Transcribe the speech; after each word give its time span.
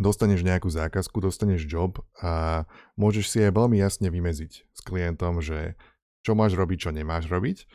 dostaneš 0.00 0.40
nejakú 0.42 0.72
zákazku, 0.72 1.20
dostaneš 1.20 1.68
job 1.68 2.00
a 2.24 2.64
môžeš 2.96 3.26
si 3.28 3.38
aj 3.44 3.52
veľmi 3.52 3.76
jasne 3.76 4.08
vymeziť 4.08 4.52
s 4.64 4.80
klientom, 4.80 5.44
že 5.44 5.76
čo 6.24 6.32
máš 6.32 6.56
robiť, 6.56 6.88
čo 6.88 6.90
nemáš 6.90 7.28
robiť. 7.28 7.68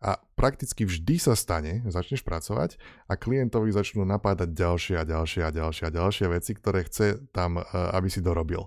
A 0.00 0.16
prakticky 0.32 0.88
vždy 0.88 1.20
sa 1.20 1.36
stane, 1.36 1.84
začneš 1.84 2.24
pracovať 2.24 2.80
a 3.04 3.20
klientovi 3.20 3.68
začnú 3.68 4.08
napádať 4.08 4.56
ďalšie 4.56 4.96
a 4.96 5.04
ďalšie 5.04 5.44
a 5.44 5.52
ďalšie 5.52 5.84
a 5.88 5.90
ďalšie 5.92 6.26
veci, 6.32 6.56
ktoré 6.56 6.88
chce 6.88 7.20
tam, 7.36 7.60
e, 7.60 7.64
aby 7.68 8.08
si 8.08 8.24
dorobil. 8.24 8.64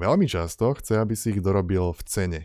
Veľmi 0.00 0.24
často 0.24 0.72
chce, 0.72 1.04
aby 1.04 1.12
si 1.12 1.36
ich 1.36 1.44
dorobil 1.44 1.92
v 1.92 2.02
cene. 2.08 2.40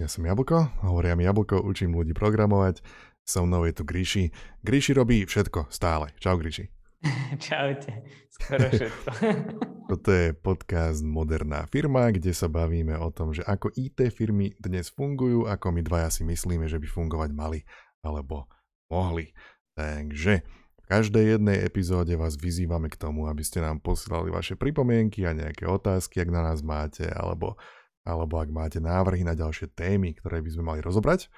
Ja 0.00 0.08
som 0.08 0.24
Jablko, 0.24 0.80
hovoria 0.80 1.12
mi 1.12 1.28
Jablko, 1.28 1.60
učím 1.60 1.92
ľudí 1.92 2.16
programovať, 2.16 2.80
so 3.20 3.44
mnou 3.44 3.68
je 3.68 3.76
tu 3.76 3.84
Gríši. 3.84 4.32
Gríši 4.64 4.96
robí 4.96 5.28
všetko, 5.28 5.68
stále. 5.68 6.16
Čau 6.16 6.40
Gríši. 6.40 6.72
Čaute, 7.44 8.08
skoro 8.32 8.64
všetko. 8.72 9.08
Toto 9.92 10.08
je 10.08 10.32
podcast 10.32 11.04
Moderná 11.04 11.68
firma, 11.68 12.08
kde 12.08 12.32
sa 12.32 12.48
bavíme 12.48 12.96
o 12.96 13.12
tom, 13.12 13.36
že 13.36 13.44
ako 13.44 13.76
IT 13.76 14.00
firmy 14.16 14.56
dnes 14.56 14.88
fungujú, 14.88 15.44
ako 15.44 15.68
my 15.68 15.84
dvaja 15.84 16.08
si 16.08 16.24
myslíme, 16.24 16.64
že 16.64 16.80
by 16.80 16.88
fungovať 16.88 17.30
mali 17.36 17.60
alebo 18.00 18.48
mohli. 18.88 19.36
Takže 19.76 20.40
v 20.80 20.84
každej 20.88 21.36
jednej 21.36 21.60
epizóde 21.60 22.16
vás 22.16 22.40
vyzývame 22.40 22.88
k 22.88 22.96
tomu, 22.96 23.28
aby 23.28 23.44
ste 23.44 23.60
nám 23.60 23.84
posielali 23.84 24.32
vaše 24.32 24.56
pripomienky 24.56 25.28
a 25.28 25.36
nejaké 25.36 25.68
otázky, 25.68 26.24
ak 26.24 26.30
na 26.32 26.40
nás 26.40 26.64
máte, 26.64 27.04
alebo, 27.04 27.60
alebo 28.04 28.40
ak 28.40 28.48
máte 28.48 28.78
návrhy 28.80 29.22
na 29.22 29.36
ďalšie 29.36 29.72
témy, 29.76 30.16
ktoré 30.18 30.40
by 30.40 30.50
sme 30.50 30.64
mali 30.64 30.80
rozobrať. 30.80 31.28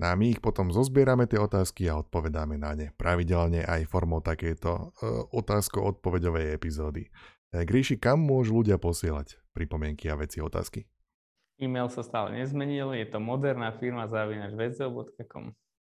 No 0.00 0.10
a 0.10 0.16
my 0.16 0.34
ich 0.34 0.40
potom 0.40 0.72
zozbierame 0.72 1.28
tie 1.28 1.38
otázky 1.38 1.86
a 1.86 2.00
odpovedáme 2.00 2.56
na 2.58 2.72
ne 2.74 2.90
pravidelne 2.96 3.62
aj 3.62 3.86
formou 3.86 4.24
takéto 4.24 4.90
uh, 4.98 5.28
otázko-odpovedovej 5.30 6.56
epizódy. 6.56 7.12
E, 7.52 7.62
Gríši, 7.62 8.00
kam 8.00 8.24
môžu 8.24 8.64
ľudia 8.64 8.80
posielať 8.80 9.38
pripomienky 9.52 10.08
a 10.08 10.16
veci, 10.16 10.40
otázky? 10.40 10.88
E-mail 11.60 11.92
sa 11.92 12.02
stále 12.02 12.34
nezmenil, 12.34 12.96
je 12.96 13.06
to 13.06 13.22
moderná 13.22 13.70
firma 13.76 14.08
zavinač 14.08 14.56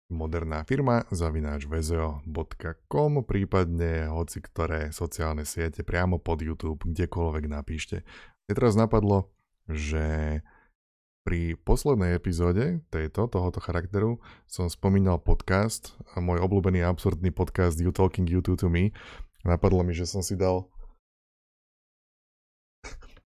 moderná 0.09 0.66
firma 0.66 1.06
zavináč 1.13 1.69
vezeo.com 1.69 3.13
prípadne 3.22 4.09
hoci 4.09 4.41
ktoré 4.41 4.89
sociálne 4.89 5.45
siete 5.45 5.86
priamo 5.86 6.17
pod 6.17 6.41
YouTube, 6.41 6.81
kdekoľvek 6.89 7.45
napíšte. 7.45 8.02
Mne 8.50 8.53
teraz 8.58 8.73
napadlo, 8.73 9.30
že 9.70 10.39
pri 11.22 11.53
poslednej 11.62 12.17
epizóde 12.17 12.81
tejto, 12.89 13.30
tohoto 13.30 13.62
charakteru 13.62 14.17
som 14.50 14.66
spomínal 14.66 15.22
podcast, 15.22 15.94
môj 16.17 16.42
obľúbený 16.42 16.81
absurdný 16.81 17.30
podcast 17.30 17.78
You 17.78 17.94
Talking 17.94 18.25
You 18.25 18.42
to 18.42 18.66
Me. 18.66 18.90
Napadlo 19.45 19.86
mi, 19.86 19.94
že 19.94 20.09
som 20.09 20.25
si 20.25 20.34
dal 20.34 20.66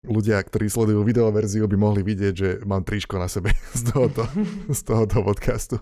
ľudia, 0.03 0.43
ktorí 0.43 0.67
sledujú 0.67 0.99
videoverziu, 1.07 1.63
by 1.63 1.77
mohli 1.79 2.03
vidieť, 2.03 2.33
že 2.35 2.49
mám 2.67 2.83
tričko 2.83 3.15
na 3.15 3.31
sebe 3.31 3.55
z 3.79 3.81
tohoto, 3.87 4.27
z 4.67 4.79
tohoto 4.83 5.23
podcastu. 5.23 5.79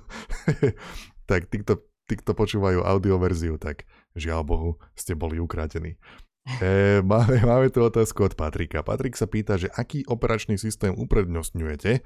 tak 1.30 1.50
tí, 1.50 1.66
kto, 1.66 1.82
tí, 2.06 2.22
kto 2.22 2.38
počúvajú 2.38 2.86
audioverziu, 2.86 3.58
tak 3.58 3.90
žiaľ 4.14 4.46
Bohu, 4.46 4.72
ste 4.94 5.18
boli 5.18 5.42
ukrátení. 5.42 5.98
E, 6.42 7.02
máme, 7.06 7.38
máme 7.46 7.68
tu 7.70 7.86
otázku 7.86 8.26
od 8.26 8.34
Patrika. 8.34 8.82
Patrik 8.82 9.14
sa 9.14 9.30
pýta, 9.30 9.62
že 9.62 9.70
aký 9.70 10.02
operačný 10.10 10.58
systém 10.58 10.90
uprednostňujete, 10.98 12.02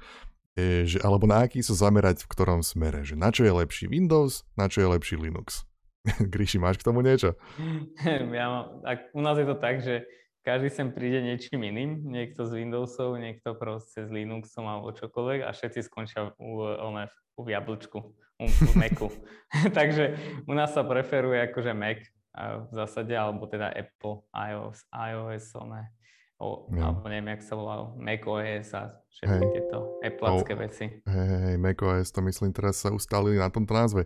e, 0.56 0.84
že, 0.84 1.00
alebo 1.00 1.24
na 1.24 1.48
aký 1.48 1.64
sa 1.64 1.72
zamerať 1.72 2.28
v 2.28 2.30
ktorom 2.36 2.60
smere. 2.60 3.00
Že 3.00 3.16
na 3.16 3.32
čo 3.32 3.48
je 3.48 3.52
lepší 3.56 3.88
Windows, 3.88 4.44
na 4.52 4.68
čo 4.68 4.84
je 4.84 4.88
lepší 4.92 5.16
Linux. 5.16 5.64
Gríši, 6.32 6.60
máš 6.60 6.76
k 6.76 6.86
tomu 6.86 7.00
niečo? 7.00 7.40
Ja 8.36 8.46
mám, 8.52 8.64
tak, 8.84 9.08
u 9.16 9.20
nás 9.24 9.40
je 9.40 9.46
to 9.48 9.56
tak, 9.56 9.80
že 9.80 10.04
každý 10.44 10.68
sem 10.68 10.92
príde 10.92 11.24
niečím 11.24 11.64
iným. 11.64 12.04
Niekto 12.04 12.44
z 12.44 12.60
Windowsov, 12.60 13.16
niekto 13.16 13.56
proste 13.56 14.04
s 14.04 14.12
Linuxom 14.12 14.68
alebo 14.68 14.92
čokoľvek 14.92 15.48
a 15.48 15.50
všetci 15.50 15.80
skončia 15.88 16.36
u, 16.36 16.60
one, 16.60 17.08
u 17.34 17.42
jablčku, 17.42 17.98
u, 18.12 18.44
u 18.44 18.72
Macu. 18.76 19.08
Takže 19.76 20.04
u 20.44 20.52
nás 20.52 20.76
sa 20.76 20.84
preferuje 20.84 21.40
akože 21.50 21.72
Mac 21.72 22.04
v 22.36 22.72
zásade, 22.72 23.16
alebo 23.16 23.48
teda 23.48 23.72
Apple, 23.72 24.28
iOS, 24.32 24.84
iOS, 24.92 25.44
one, 25.56 25.88
o, 26.36 26.68
no. 26.68 26.80
alebo 26.84 27.08
neviem, 27.08 27.32
jak 27.36 27.42
sa 27.42 27.54
volal, 27.56 27.96
macOS 27.96 28.76
a 28.76 28.92
všetky 29.08 29.44
hey. 29.48 29.52
tieto 29.56 29.78
Appleacké 30.04 30.52
oh, 30.52 30.60
veci. 30.60 30.84
Hej, 31.08 31.28
hey, 31.32 31.56
macOS, 31.56 32.12
to 32.12 32.20
myslím 32.28 32.52
teraz 32.52 32.84
sa 32.84 32.92
ustalili 32.92 33.40
na 33.40 33.48
tomto 33.48 33.72
názve. 33.72 34.04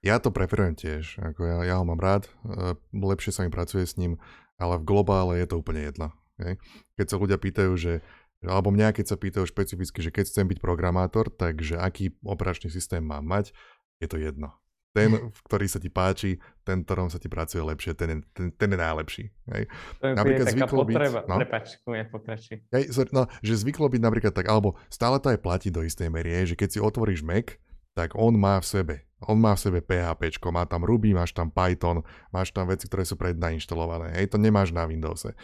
Ja 0.00 0.16
to 0.22 0.32
preferujem 0.32 0.78
tiež, 0.78 1.20
ako 1.20 1.40
ja, 1.44 1.56
ja 1.66 1.74
ho 1.76 1.84
mám 1.84 1.98
rád, 1.98 2.30
e, 2.46 2.78
lepšie 2.94 3.34
sa 3.34 3.42
mi 3.44 3.50
pracuje 3.50 3.84
s 3.84 3.98
ním, 3.98 4.16
ale 4.56 4.78
v 4.78 4.86
globále 4.86 5.42
je 5.42 5.46
to 5.50 5.58
úplne 5.58 5.84
jedno. 5.84 6.14
Hej. 6.38 6.56
Keď 6.96 7.06
sa 7.10 7.16
ľudia 7.18 7.36
pýtajú, 7.36 7.72
že 7.74 7.92
alebo 8.38 8.70
mňa, 8.70 8.94
keď 8.94 9.06
sa 9.10 9.16
pýtajú 9.18 9.50
špecificky, 9.50 9.98
že 9.98 10.14
keď 10.14 10.30
chcem 10.30 10.46
byť 10.46 10.62
programátor, 10.62 11.26
takže 11.26 11.74
aký 11.82 12.14
operačný 12.22 12.70
systém 12.70 13.02
mám 13.02 13.26
mať, 13.26 13.50
je 13.98 14.06
to 14.06 14.14
jedno 14.14 14.54
ten, 14.96 15.10
ktorý 15.46 15.66
sa 15.68 15.78
ti 15.78 15.92
páči, 15.92 16.40
ten, 16.64 16.82
ktorom 16.82 17.12
sa 17.12 17.20
ti 17.20 17.28
pracuje 17.28 17.60
lepšie, 17.60 17.92
ten 17.94 18.08
je, 18.08 18.16
ten, 18.32 18.46
ten 18.50 18.68
je 18.72 18.78
najlepší. 18.78 19.24
Hej. 19.52 19.62
To 20.00 20.04
je 20.08 20.12
napríklad 20.16 20.46
je 20.48 20.54
zvyklo 20.56 20.82
potreba. 20.84 21.20
byť... 21.22 21.28
No, 21.28 21.34
Prepač, 21.38 21.66
pokračuj. 21.84 22.56
Hej, 22.72 22.84
sorry, 22.90 23.10
no, 23.12 23.22
že 23.44 23.60
zvyklo 23.60 23.86
byť 23.92 24.00
napríklad 24.02 24.32
tak, 24.32 24.48
alebo 24.48 24.80
stále 24.88 25.20
to 25.20 25.30
aj 25.32 25.38
platí 25.44 25.68
do 25.68 25.84
istej 25.84 26.08
miery, 26.08 26.32
hej, 26.32 26.54
že 26.54 26.58
keď 26.58 26.68
si 26.72 26.78
otvoríš 26.80 27.20
Mac, 27.20 27.60
tak 27.92 28.14
on 28.14 28.38
má 28.38 28.62
v 28.62 28.66
sebe, 28.66 28.94
on 29.26 29.36
má 29.42 29.58
v 29.58 29.62
sebe 29.68 29.78
PHP, 29.82 30.38
má 30.54 30.64
tam 30.64 30.86
Ruby, 30.86 31.10
máš 31.10 31.34
tam 31.34 31.50
Python, 31.50 32.06
máš 32.30 32.54
tam 32.54 32.70
veci, 32.70 32.86
ktoré 32.86 33.02
sú 33.02 33.18
prednainštalované, 33.18 34.14
hej, 34.18 34.30
to 34.30 34.38
nemáš 34.38 34.70
na 34.70 34.86
Windowse. 34.86 35.34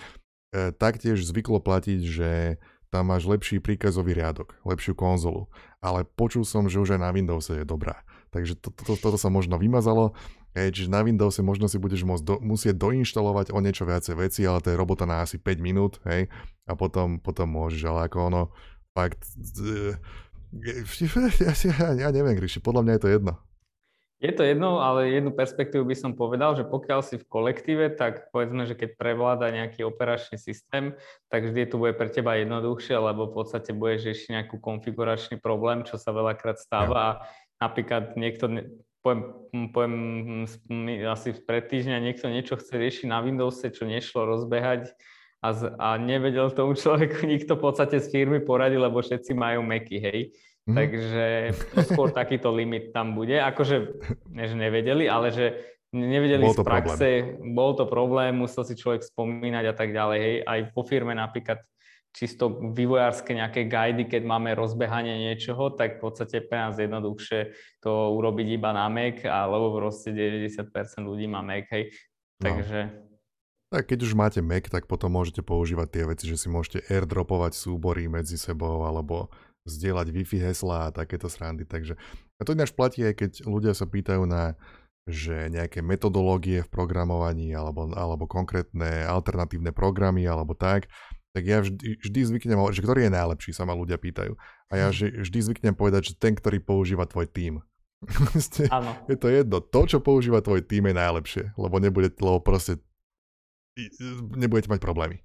E, 0.55 0.71
taktiež 0.71 1.19
zvyklo 1.27 1.59
platiť, 1.59 2.01
že 2.07 2.31
tam 2.95 3.11
máš 3.11 3.27
lepší 3.27 3.59
príkazový 3.59 4.15
riadok, 4.15 4.55
lepšiu 4.63 4.95
konzolu, 4.95 5.51
ale 5.83 6.07
počul 6.07 6.47
som, 6.47 6.71
že 6.71 6.79
už 6.79 6.95
aj 6.95 7.01
na 7.03 7.11
Windowse 7.11 7.59
je 7.59 7.67
dobrá. 7.67 8.07
Takže 8.35 8.59
to, 8.59 8.75
to, 8.75 8.99
toto 8.99 9.15
sa 9.15 9.31
možno 9.31 9.55
vymazalo. 9.55 10.19
Čiže 10.55 10.87
na 10.87 11.03
Windowse 11.03 11.43
možno 11.43 11.67
si 11.67 11.83
budeš 11.83 12.07
môcť 12.07 12.23
do, 12.23 12.39
musieť 12.39 12.79
doinštalovať 12.79 13.51
o 13.51 13.59
niečo 13.59 13.83
viacej 13.87 14.15
veci, 14.15 14.47
ale 14.47 14.63
to 14.63 14.71
je 14.71 14.79
robota 14.79 15.03
na 15.03 15.27
asi 15.27 15.35
5 15.35 15.59
minút, 15.59 15.99
hej, 16.07 16.31
a 16.71 16.79
potom, 16.79 17.19
potom 17.19 17.51
môžeš, 17.51 17.83
ale 17.91 18.07
ako 18.07 18.19
ono, 18.31 18.43
fakt, 18.95 19.27
ja, 21.43 21.51
ja, 21.51 21.87
ja 21.99 22.09
neviem, 22.15 22.39
Gríši, 22.39 22.63
podľa 22.63 22.87
mňa 22.87 22.95
je 22.95 23.03
to 23.03 23.11
jedno. 23.11 23.35
Je 24.23 24.33
to 24.33 24.41
jedno, 24.41 24.81
ale 24.81 25.13
jednu 25.13 25.37
perspektívu 25.37 25.85
by 25.85 25.97
som 25.99 26.17
povedal, 26.17 26.57
že 26.57 26.65
pokiaľ 26.65 27.01
si 27.05 27.21
v 27.21 27.29
kolektíve, 27.29 27.93
tak 27.93 28.33
povedzme, 28.33 28.65
že 28.65 28.73
keď 28.73 28.97
prevláda 28.97 29.53
nejaký 29.53 29.85
operačný 29.85 30.41
systém, 30.41 30.97
tak 31.29 31.45
vždy 31.45 31.69
to 31.69 31.77
bude 31.77 31.99
pre 31.99 32.09
teba 32.09 32.41
jednoduchšie, 32.41 32.95
lebo 32.95 33.29
v 33.29 33.43
podstate 33.43 33.77
budeš 33.77 34.09
riešiť 34.09 34.29
nejakú 34.33 34.57
konfiguračný 34.65 35.43
problém, 35.43 35.85
čo 35.85 36.01
sa 36.01 36.15
veľakrát 36.15 36.57
stáva 36.57 36.97
a 36.97 37.13
napríklad 37.65 38.15
niekto, 38.21 38.47
poviem, 39.01 39.23
poviem 39.73 39.95
asi 41.09 41.33
pred 41.33 41.65
týždňa, 41.69 42.05
niekto 42.05 42.29
niečo 42.29 42.61
chce 42.61 42.77
riešiť 42.77 43.07
na 43.09 43.25
Windowse, 43.25 43.73
čo 43.73 43.89
nešlo 43.89 44.29
rozbehať 44.29 44.93
a, 45.45 45.49
z, 45.53 45.61
a 45.77 46.01
nevedel 46.01 46.49
tomu 46.57 46.73
človeku 46.73 47.25
nikto 47.35 47.61
v 47.61 47.63
podstate 47.69 48.01
z 48.01 48.09
firmy 48.09 48.41
poradiť, 48.41 48.81
lebo 48.81 49.05
všetci 49.05 49.33
majú 49.37 49.61
Macy, 49.61 49.99
hej. 50.01 50.21
Mm. 50.65 50.77
Takže 50.81 51.25
skôr 51.93 52.09
takýto 52.09 52.49
limit 52.49 52.97
tam 52.97 53.13
bude. 53.13 53.37
Akože, 53.37 54.01
ne, 54.33 54.45
že 54.49 54.57
nevedeli, 54.57 55.05
ale 55.05 55.29
že 55.29 55.61
nevedeli 55.93 56.41
bol 56.41 56.57
z 56.57 56.65
praxe, 56.65 57.11
problém. 57.21 57.53
bol 57.53 57.71
to 57.77 57.85
problém, 57.85 58.33
musel 58.33 58.65
si 58.65 58.73
človek 58.73 59.05
spomínať 59.05 59.65
a 59.69 59.75
tak 59.77 59.93
ďalej. 59.93 60.19
Hej. 60.25 60.37
Aj 60.49 60.61
po 60.73 60.83
firme 60.89 61.13
napríklad 61.13 61.61
čisto 62.15 62.63
vývojárske 62.71 63.35
nejaké 63.35 63.67
guidy, 63.67 64.07
keď 64.07 64.23
máme 64.23 64.55
rozbehanie 64.55 65.19
niečoho, 65.19 65.75
tak 65.75 65.99
v 65.99 66.07
podstate 66.07 66.47
pre 66.47 66.63
nás 66.63 66.79
jednoduchšie 66.79 67.51
to 67.83 68.15
urobiť 68.15 68.55
iba 68.55 68.71
na 68.71 68.87
Mac, 68.87 69.27
alebo 69.27 69.75
proste 69.75 70.15
90% 70.15 70.63
ľudí 71.03 71.27
má 71.27 71.43
Mac, 71.43 71.67
hej. 71.75 71.91
No. 72.39 72.55
Takže... 72.55 73.03
Tak 73.75 73.91
keď 73.91 73.99
už 74.07 74.13
máte 74.15 74.39
Mac, 74.39 74.71
tak 74.71 74.87
potom 74.87 75.11
môžete 75.11 75.43
používať 75.43 75.89
tie 75.91 76.05
veci, 76.07 76.25
že 76.31 76.39
si 76.39 76.47
môžete 76.47 76.87
airdropovať 76.87 77.59
súbory 77.59 78.07
medzi 78.07 78.39
sebou, 78.39 78.87
alebo 78.87 79.35
zdieľať 79.67 80.07
Wi-Fi 80.15 80.39
hesla 80.47 80.89
a 80.89 80.95
takéto 80.95 81.27
srandy. 81.27 81.67
Takže 81.67 81.99
a 82.39 82.41
to 82.47 82.55
ináč 82.55 82.71
platí 82.71 83.03
aj 83.03 83.15
keď 83.19 83.33
ľudia 83.49 83.75
sa 83.75 83.91
pýtajú 83.91 84.23
na 84.29 84.55
že 85.05 85.53
nejaké 85.53 85.85
metodológie 85.85 86.65
v 86.65 86.73
programovaní 86.73 87.53
alebo, 87.53 87.93
alebo 87.93 88.25
konkrétne 88.25 89.05
alternatívne 89.05 89.69
programy 89.69 90.25
alebo 90.25 90.57
tak, 90.57 90.89
tak 91.35 91.43
ja 91.51 91.67
vždy, 91.67 91.99
vždy 91.99 92.21
zvyknem 92.31 92.55
hovoriť, 92.55 92.79
že 92.79 92.85
ktorý 92.87 93.01
je 93.11 93.17
najlepší, 93.19 93.51
sa 93.51 93.67
ma 93.67 93.75
ľudia 93.75 93.99
pýtajú. 93.99 94.39
A 94.71 94.73
ja 94.79 94.95
že, 94.95 95.11
vždy 95.11 95.51
zvyknem 95.51 95.75
povedať, 95.75 96.15
že 96.15 96.15
ten, 96.15 96.39
ktorý 96.39 96.63
používa 96.63 97.11
tvoj 97.11 97.27
tým. 97.27 97.59
je 99.11 99.17
to 99.19 99.27
jedno. 99.27 99.59
To, 99.59 99.81
čo 99.91 99.99
používa 99.99 100.47
tvoj 100.47 100.63
tým 100.63 100.87
je 100.87 100.95
najlepšie, 100.95 101.45
lebo 101.59 101.83
nebude, 101.83 102.15
lebo 102.23 102.39
proste 102.39 102.79
nebudete 104.39 104.71
mať 104.71 104.79
problémy. 104.79 105.19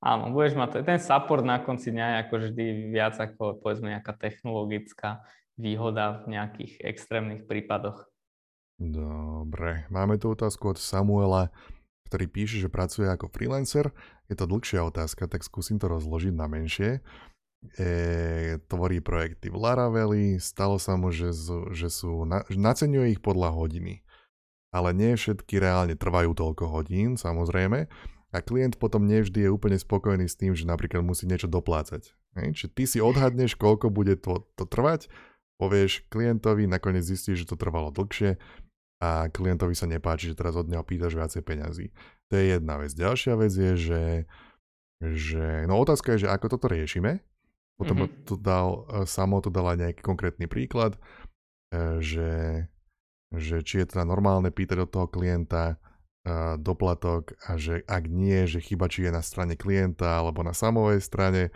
áno, 0.00 0.32
budeš 0.32 0.56
mať 0.56 0.80
ten 0.80 0.96
support 0.96 1.44
na 1.44 1.60
konci 1.60 1.92
dňa 1.92 2.06
je 2.08 2.16
ako 2.24 2.34
vždy 2.40 2.64
viac 2.88 3.14
ako 3.20 3.60
povedzme 3.60 3.92
nejaká 3.92 4.16
technologická 4.16 5.20
výhoda 5.60 6.24
v 6.24 6.40
nejakých 6.40 6.80
extrémnych 6.80 7.44
prípadoch. 7.44 8.08
Dobre, 8.80 9.86
máme 9.92 10.18
tu 10.18 10.32
otázku 10.32 10.74
od 10.74 10.78
Samuela, 10.80 11.52
ktorý 12.08 12.24
píše, 12.28 12.60
že 12.60 12.72
pracuje 12.72 13.08
ako 13.08 13.32
freelancer. 13.32 13.90
Je 14.28 14.36
to 14.36 14.44
dlhšia 14.48 14.84
otázka, 14.84 15.28
tak 15.28 15.44
skúsim 15.44 15.80
to 15.80 15.88
rozložiť 15.88 16.34
na 16.36 16.46
menšie 16.48 17.00
e, 17.76 18.60
tvorí 18.68 19.00
projekty 19.00 19.48
v 19.48 19.56
Laraveli, 19.56 20.24
stalo 20.40 20.76
sa 20.76 20.96
mu, 21.00 21.10
že, 21.10 21.32
že 21.72 21.88
sú, 21.88 22.28
na, 22.28 22.44
naceňuje 22.48 23.18
ich 23.18 23.20
podľa 23.24 23.52
hodiny. 23.52 24.04
Ale 24.74 24.90
nie 24.90 25.14
všetky 25.14 25.62
reálne 25.62 25.94
trvajú 25.94 26.34
toľko 26.34 26.66
hodín, 26.66 27.14
samozrejme, 27.14 27.86
a 28.34 28.42
klient 28.42 28.82
potom 28.82 29.06
nevždy 29.06 29.46
je 29.46 29.54
úplne 29.54 29.78
spokojný 29.78 30.26
s 30.26 30.34
tým, 30.34 30.58
že 30.58 30.66
napríklad 30.66 31.06
musí 31.06 31.30
niečo 31.30 31.46
doplácať. 31.46 32.10
Hej? 32.34 32.46
Čiže 32.58 32.68
ty 32.74 32.84
si 32.90 32.98
odhadneš, 32.98 33.54
koľko 33.54 33.94
bude 33.94 34.18
to, 34.18 34.42
to 34.58 34.66
trvať, 34.66 35.06
povieš 35.62 36.02
klientovi, 36.10 36.66
nakoniec 36.66 37.06
zistíš, 37.06 37.46
že 37.46 37.54
to 37.54 37.56
trvalo 37.56 37.94
dlhšie 37.94 38.34
a 39.04 39.28
klientovi 39.28 39.76
sa 39.76 39.84
nepáči, 39.84 40.32
že 40.32 40.38
teraz 40.38 40.56
od 40.56 40.64
neho 40.64 40.80
pýtaš 40.80 41.12
viacej 41.12 41.42
peňazí. 41.44 41.86
To 42.32 42.40
je 42.40 42.56
jedna 42.56 42.80
vec. 42.80 42.96
Ďalšia 42.96 43.34
vec 43.36 43.52
je, 43.52 43.72
že, 43.76 44.02
že 45.04 45.68
no 45.68 45.76
otázka 45.76 46.16
je, 46.16 46.24
že 46.24 46.32
ako 46.32 46.56
toto 46.56 46.72
riešime, 46.72 47.20
potom 47.76 48.08
mm-hmm. 48.08 48.24
to 48.24 48.34
dal, 48.40 48.88
e, 48.88 49.04
samo 49.04 49.44
to 49.44 49.52
dala 49.52 49.76
nejaký 49.76 50.00
konkrétny 50.00 50.48
príklad, 50.48 50.96
e, 51.68 52.00
že, 52.00 52.64
že 53.34 53.60
či 53.60 53.84
je 53.84 53.86
teda 53.92 54.08
normálne 54.08 54.48
pýtať 54.48 54.88
od 54.88 54.90
toho 54.94 55.06
klienta 55.10 55.76
uh, 55.76 56.56
doplatok 56.56 57.36
a 57.44 57.58
že 57.58 57.82
ak 57.84 58.06
nie, 58.08 58.46
že 58.46 58.62
chyba 58.62 58.88
či 58.88 59.06
je 59.06 59.12
na 59.12 59.20
strane 59.20 59.58
klienta 59.58 60.22
alebo 60.22 60.40
na 60.46 60.56
samovej 60.56 61.02
strane. 61.02 61.52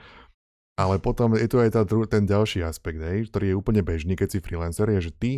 Ale 0.78 1.02
potom 1.02 1.34
je 1.34 1.46
tu 1.50 1.58
aj 1.58 1.74
tá, 1.74 1.82
ten 1.86 2.22
ďalší 2.22 2.62
aspekt, 2.62 3.02
hej, 3.02 3.30
ktorý 3.30 3.50
je 3.50 3.58
úplne 3.58 3.82
bežný, 3.82 4.14
keď 4.14 4.28
si 4.34 4.38
freelancer, 4.38 4.86
je, 4.94 5.10
že 5.10 5.12
ty 5.14 5.32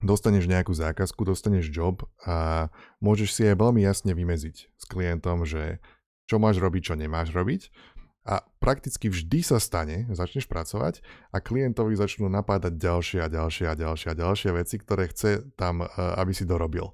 dostaneš 0.00 0.48
nejakú 0.48 0.72
zákazku, 0.72 1.24
dostaneš 1.24 1.68
job 1.68 2.04
a 2.24 2.68
môžeš 3.04 3.28
si 3.36 3.42
aj 3.44 3.56
veľmi 3.60 3.84
jasne 3.84 4.16
vymeziť 4.16 4.56
s 4.72 4.84
klientom, 4.88 5.44
že 5.44 5.80
čo 6.24 6.40
máš 6.40 6.60
robiť, 6.60 6.92
čo 6.92 6.94
nemáš 6.96 7.32
robiť 7.32 7.68
a 8.28 8.44
prakticky 8.60 9.08
vždy 9.08 9.40
sa 9.40 9.56
stane, 9.56 10.04
začneš 10.12 10.44
pracovať 10.44 11.00
a 11.32 11.40
klientovi 11.40 11.96
začnú 11.96 12.28
napádať 12.28 12.76
ďalšie 12.76 13.18
a 13.24 13.28
ďalšie 13.32 13.64
a 13.64 13.74
ďalšie 13.74 14.08
a 14.12 14.18
ďalšie 14.18 14.50
veci, 14.52 14.76
ktoré 14.76 15.08
chce 15.08 15.48
tam, 15.56 15.82
e, 15.82 15.88
aby 15.96 16.32
si 16.36 16.44
dorobil. 16.44 16.92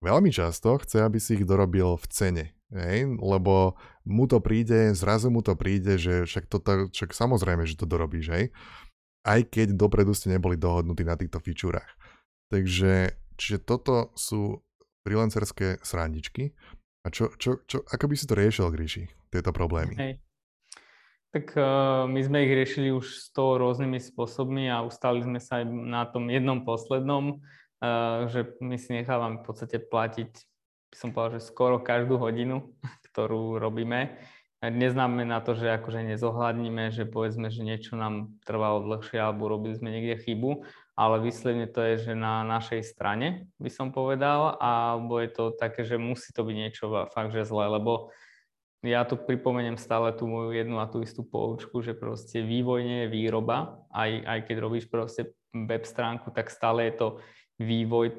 Veľmi 0.00 0.32
často 0.32 0.80
chce, 0.80 1.04
aby 1.04 1.20
si 1.20 1.36
ich 1.36 1.44
dorobil 1.44 2.00
v 2.00 2.06
cene, 2.08 2.44
hej? 2.72 3.08
lebo 3.20 3.76
mu 4.08 4.24
to 4.24 4.40
príde, 4.40 4.92
zrazu 4.96 5.28
mu 5.28 5.44
to 5.44 5.52
príde, 5.56 6.00
že 6.00 6.24
však, 6.24 6.44
to, 6.48 6.58
však 6.92 7.12
samozrejme, 7.12 7.68
že 7.68 7.76
to 7.76 7.84
dorobíš, 7.84 8.32
hej? 8.32 8.44
aj 9.24 9.40
keď 9.48 9.76
dopredu 9.76 10.12
ste 10.12 10.32
neboli 10.32 10.60
dohodnutí 10.60 11.04
na 11.04 11.16
týchto 11.16 11.40
fičúrach. 11.40 11.88
Takže 12.54 13.18
čiže 13.34 13.58
toto 13.66 14.14
sú 14.14 14.62
freelancerské 15.02 15.82
srandičky. 15.82 16.54
A 17.02 17.10
čo, 17.10 17.34
čo, 17.34 17.66
čo, 17.66 17.82
ako 17.82 18.06
by 18.06 18.14
si 18.14 18.30
to 18.30 18.38
riešil, 18.38 18.70
Gríši, 18.70 19.10
tieto 19.34 19.50
problémy? 19.50 19.98
Hej. 19.98 20.12
Tak 21.34 21.50
uh, 21.58 22.06
my 22.06 22.20
sme 22.22 22.46
ich 22.46 22.54
riešili 22.54 22.94
už 22.94 23.10
s 23.10 23.26
to 23.34 23.58
rôznymi 23.58 23.98
spôsobmi 23.98 24.70
a 24.70 24.86
ustali 24.86 25.18
sme 25.26 25.42
sa 25.42 25.58
aj 25.60 25.66
na 25.66 26.06
tom 26.06 26.30
jednom 26.30 26.62
poslednom, 26.62 27.42
uh, 27.42 28.30
že 28.30 28.54
my 28.62 28.78
si 28.78 29.02
nechávame 29.02 29.42
v 29.42 29.44
podstate 29.50 29.82
platiť, 29.82 30.30
by 30.94 30.96
som 30.96 31.10
povedal, 31.10 31.42
že 31.42 31.50
skoro 31.50 31.82
každú 31.82 32.22
hodinu, 32.22 32.70
ktorú 33.10 33.58
robíme. 33.58 34.14
Neznamená 34.62 35.44
to, 35.44 35.58
že 35.58 35.74
akože 35.74 36.06
nezohľadníme, 36.06 36.88
že 36.94 37.04
povedzme, 37.04 37.50
že 37.50 37.66
niečo 37.66 37.98
nám 37.98 38.32
trvalo 38.46 38.86
dlhšie 38.86 39.20
alebo 39.20 39.50
robili 39.50 39.76
sme 39.76 39.92
niekde 39.92 40.22
chybu, 40.24 40.64
ale 40.94 41.18
vysledne 41.22 41.66
to 41.66 41.82
je, 41.82 42.10
že 42.10 42.12
na 42.14 42.46
našej 42.46 42.86
strane 42.86 43.50
by 43.58 43.70
som 43.70 43.90
povedal, 43.90 44.54
alebo 44.62 45.18
je 45.18 45.30
to 45.30 45.44
také, 45.54 45.82
že 45.82 45.98
musí 45.98 46.30
to 46.30 46.46
byť 46.46 46.56
niečo 46.56 46.84
fakt, 47.10 47.34
že 47.34 47.46
zlé, 47.46 47.66
lebo 47.66 48.14
ja 48.84 49.02
tu 49.02 49.16
pripomeniem 49.16 49.80
stále 49.80 50.12
tú 50.14 50.28
moju 50.28 50.54
jednu 50.54 50.78
a 50.78 50.86
tú 50.86 51.00
istú 51.00 51.24
poučku, 51.24 51.80
že 51.80 51.96
proste 51.96 52.44
vývoj 52.44 52.80
nie 52.84 52.98
je 53.04 53.12
výroba, 53.12 53.80
aj, 53.90 54.10
aj 54.22 54.38
keď 54.46 54.56
robíš 54.60 54.86
proste 54.86 55.34
web 55.50 55.82
stránku, 55.88 56.30
tak 56.30 56.52
stále 56.52 56.86
je 56.92 56.94
to 56.94 57.08
vývoj 57.54 58.06
e, 58.10 58.14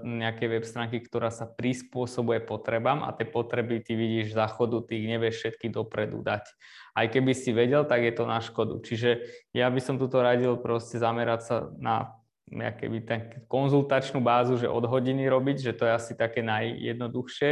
nejakej 0.00 0.48
web 0.48 0.64
stránky, 0.64 0.96
ktorá 1.04 1.28
sa 1.28 1.44
prispôsobuje 1.44 2.40
potrebám 2.40 3.04
a 3.04 3.12
tie 3.12 3.28
potreby 3.28 3.84
ty 3.84 3.92
vidíš 3.92 4.32
za 4.32 4.48
chodu, 4.48 4.80
ty 4.80 5.04
ich 5.04 5.08
nevieš 5.12 5.44
všetky 5.44 5.68
dopredu 5.68 6.24
dať. 6.24 6.48
Aj 6.96 7.06
keby 7.06 7.36
si 7.36 7.52
vedel, 7.52 7.84
tak 7.84 8.00
je 8.00 8.16
to 8.16 8.24
na 8.24 8.40
škodu. 8.40 8.80
Čiže 8.80 9.28
ja 9.52 9.68
by 9.68 9.80
som 9.84 10.00
tuto 10.00 10.24
radil 10.24 10.56
proste 10.56 10.96
zamerať 10.96 11.40
sa 11.44 11.56
na 11.76 12.17
keby 12.50 12.98
ten 13.04 13.20
konzultačnú 13.46 14.20
bázu, 14.24 14.56
že 14.56 14.68
od 14.68 14.84
hodiny 14.88 15.28
robiť, 15.28 15.56
že 15.60 15.72
to 15.76 15.84
je 15.84 15.92
asi 15.92 16.12
také 16.16 16.40
najjednoduchšie. 16.40 17.50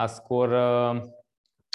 A 0.00 0.04
skôr 0.08 0.48
e, 0.48 0.68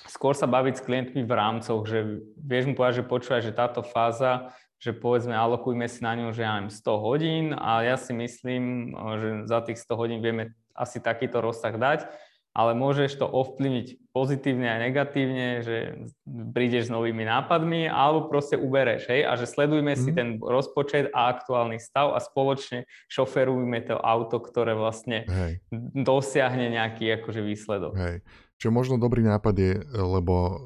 skôr 0.08 0.36
sa 0.36 0.50
baviť 0.50 0.80
s 0.80 0.86
klientmi 0.86 1.22
v 1.24 1.34
rámcoch, 1.34 1.88
že 1.88 2.24
vieš 2.36 2.68
mu 2.68 2.74
povedať, 2.76 3.04
že 3.04 3.10
počúvaj, 3.10 3.42
že 3.44 3.56
táto 3.56 3.82
fáza, 3.86 4.52
že 4.84 4.92
povedzme 4.92 5.32
alokujme 5.32 5.88
si 5.88 6.04
na 6.04 6.12
ňu, 6.20 6.36
že 6.36 6.44
ja 6.44 6.60
100 6.60 6.76
hodín 7.00 7.46
a 7.56 7.88
ja 7.88 7.96
si 7.96 8.12
myslím, 8.12 8.92
že 9.16 9.30
za 9.48 9.64
tých 9.64 9.80
100 9.80 9.96
hodín 9.96 10.20
vieme 10.20 10.52
asi 10.76 11.00
takýto 11.00 11.40
rozsah 11.40 11.72
dať, 11.72 12.10
ale 12.54 12.78
môžeš 12.78 13.18
to 13.18 13.26
ovplyvniť 13.26 14.14
pozitívne 14.14 14.70
a 14.70 14.78
negatívne, 14.78 15.66
že 15.66 16.06
prídeš 16.54 16.88
s 16.88 16.94
novými 16.94 17.26
nápadmi 17.26 17.90
alebo 17.90 18.30
proste 18.30 18.62
ubereš, 18.62 19.10
hej, 19.10 19.26
a 19.26 19.34
že 19.34 19.50
sledujme 19.50 19.98
mm-hmm. 19.98 20.06
si 20.06 20.10
mhm. 20.14 20.18
ten 20.18 20.28
rozpočet 20.38 21.10
a 21.12 21.34
aktuálny 21.34 21.82
stav 21.82 22.14
a 22.14 22.22
spoločne 22.22 22.86
šoferujme 23.10 23.82
to 23.90 23.98
auto, 23.98 24.38
ktoré 24.38 24.78
vlastne 24.78 25.26
hej. 25.26 25.66
dosiahne 25.98 26.70
nejaký 26.70 27.10
akože 27.22 27.42
výsledok. 27.42 27.94
Hej. 27.98 28.16
Čo 28.62 28.70
možno 28.70 29.02
dobrý 29.02 29.26
nápad 29.26 29.56
je, 29.58 29.74
lebo 29.98 30.62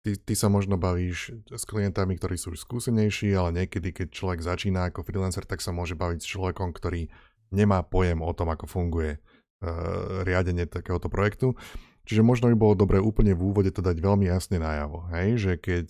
ty, 0.00 0.16
ty 0.16 0.34
sa 0.34 0.48
možno 0.48 0.80
bavíš 0.80 1.36
s 1.52 1.64
klientami, 1.68 2.16
ktorí 2.16 2.40
sú 2.40 2.56
skúsenejší, 2.56 3.36
ale 3.36 3.62
niekedy, 3.62 3.92
keď 3.92 4.08
človek 4.16 4.40
začína 4.40 4.88
ako 4.88 5.04
freelancer, 5.04 5.44
tak 5.44 5.60
sa 5.60 5.76
môže 5.76 5.92
baviť 5.92 6.24
s 6.24 6.30
človekom, 6.34 6.72
ktorý 6.72 7.12
nemá 7.52 7.84
pojem 7.84 8.24
o 8.24 8.32
tom, 8.32 8.48
ako 8.48 8.64
funguje 8.64 9.20
riadenie 10.22 10.66
takéhoto 10.66 11.10
projektu. 11.10 11.58
Čiže 12.08 12.24
možno 12.24 12.48
by 12.48 12.56
bolo 12.56 12.74
dobre 12.78 12.96
úplne 13.02 13.36
v 13.36 13.52
úvode 13.52 13.68
to 13.68 13.84
dať 13.84 14.00
veľmi 14.00 14.24
jasne 14.32 14.56
najavo, 14.56 15.12
hej? 15.12 15.36
že 15.36 15.52
keď 15.60 15.86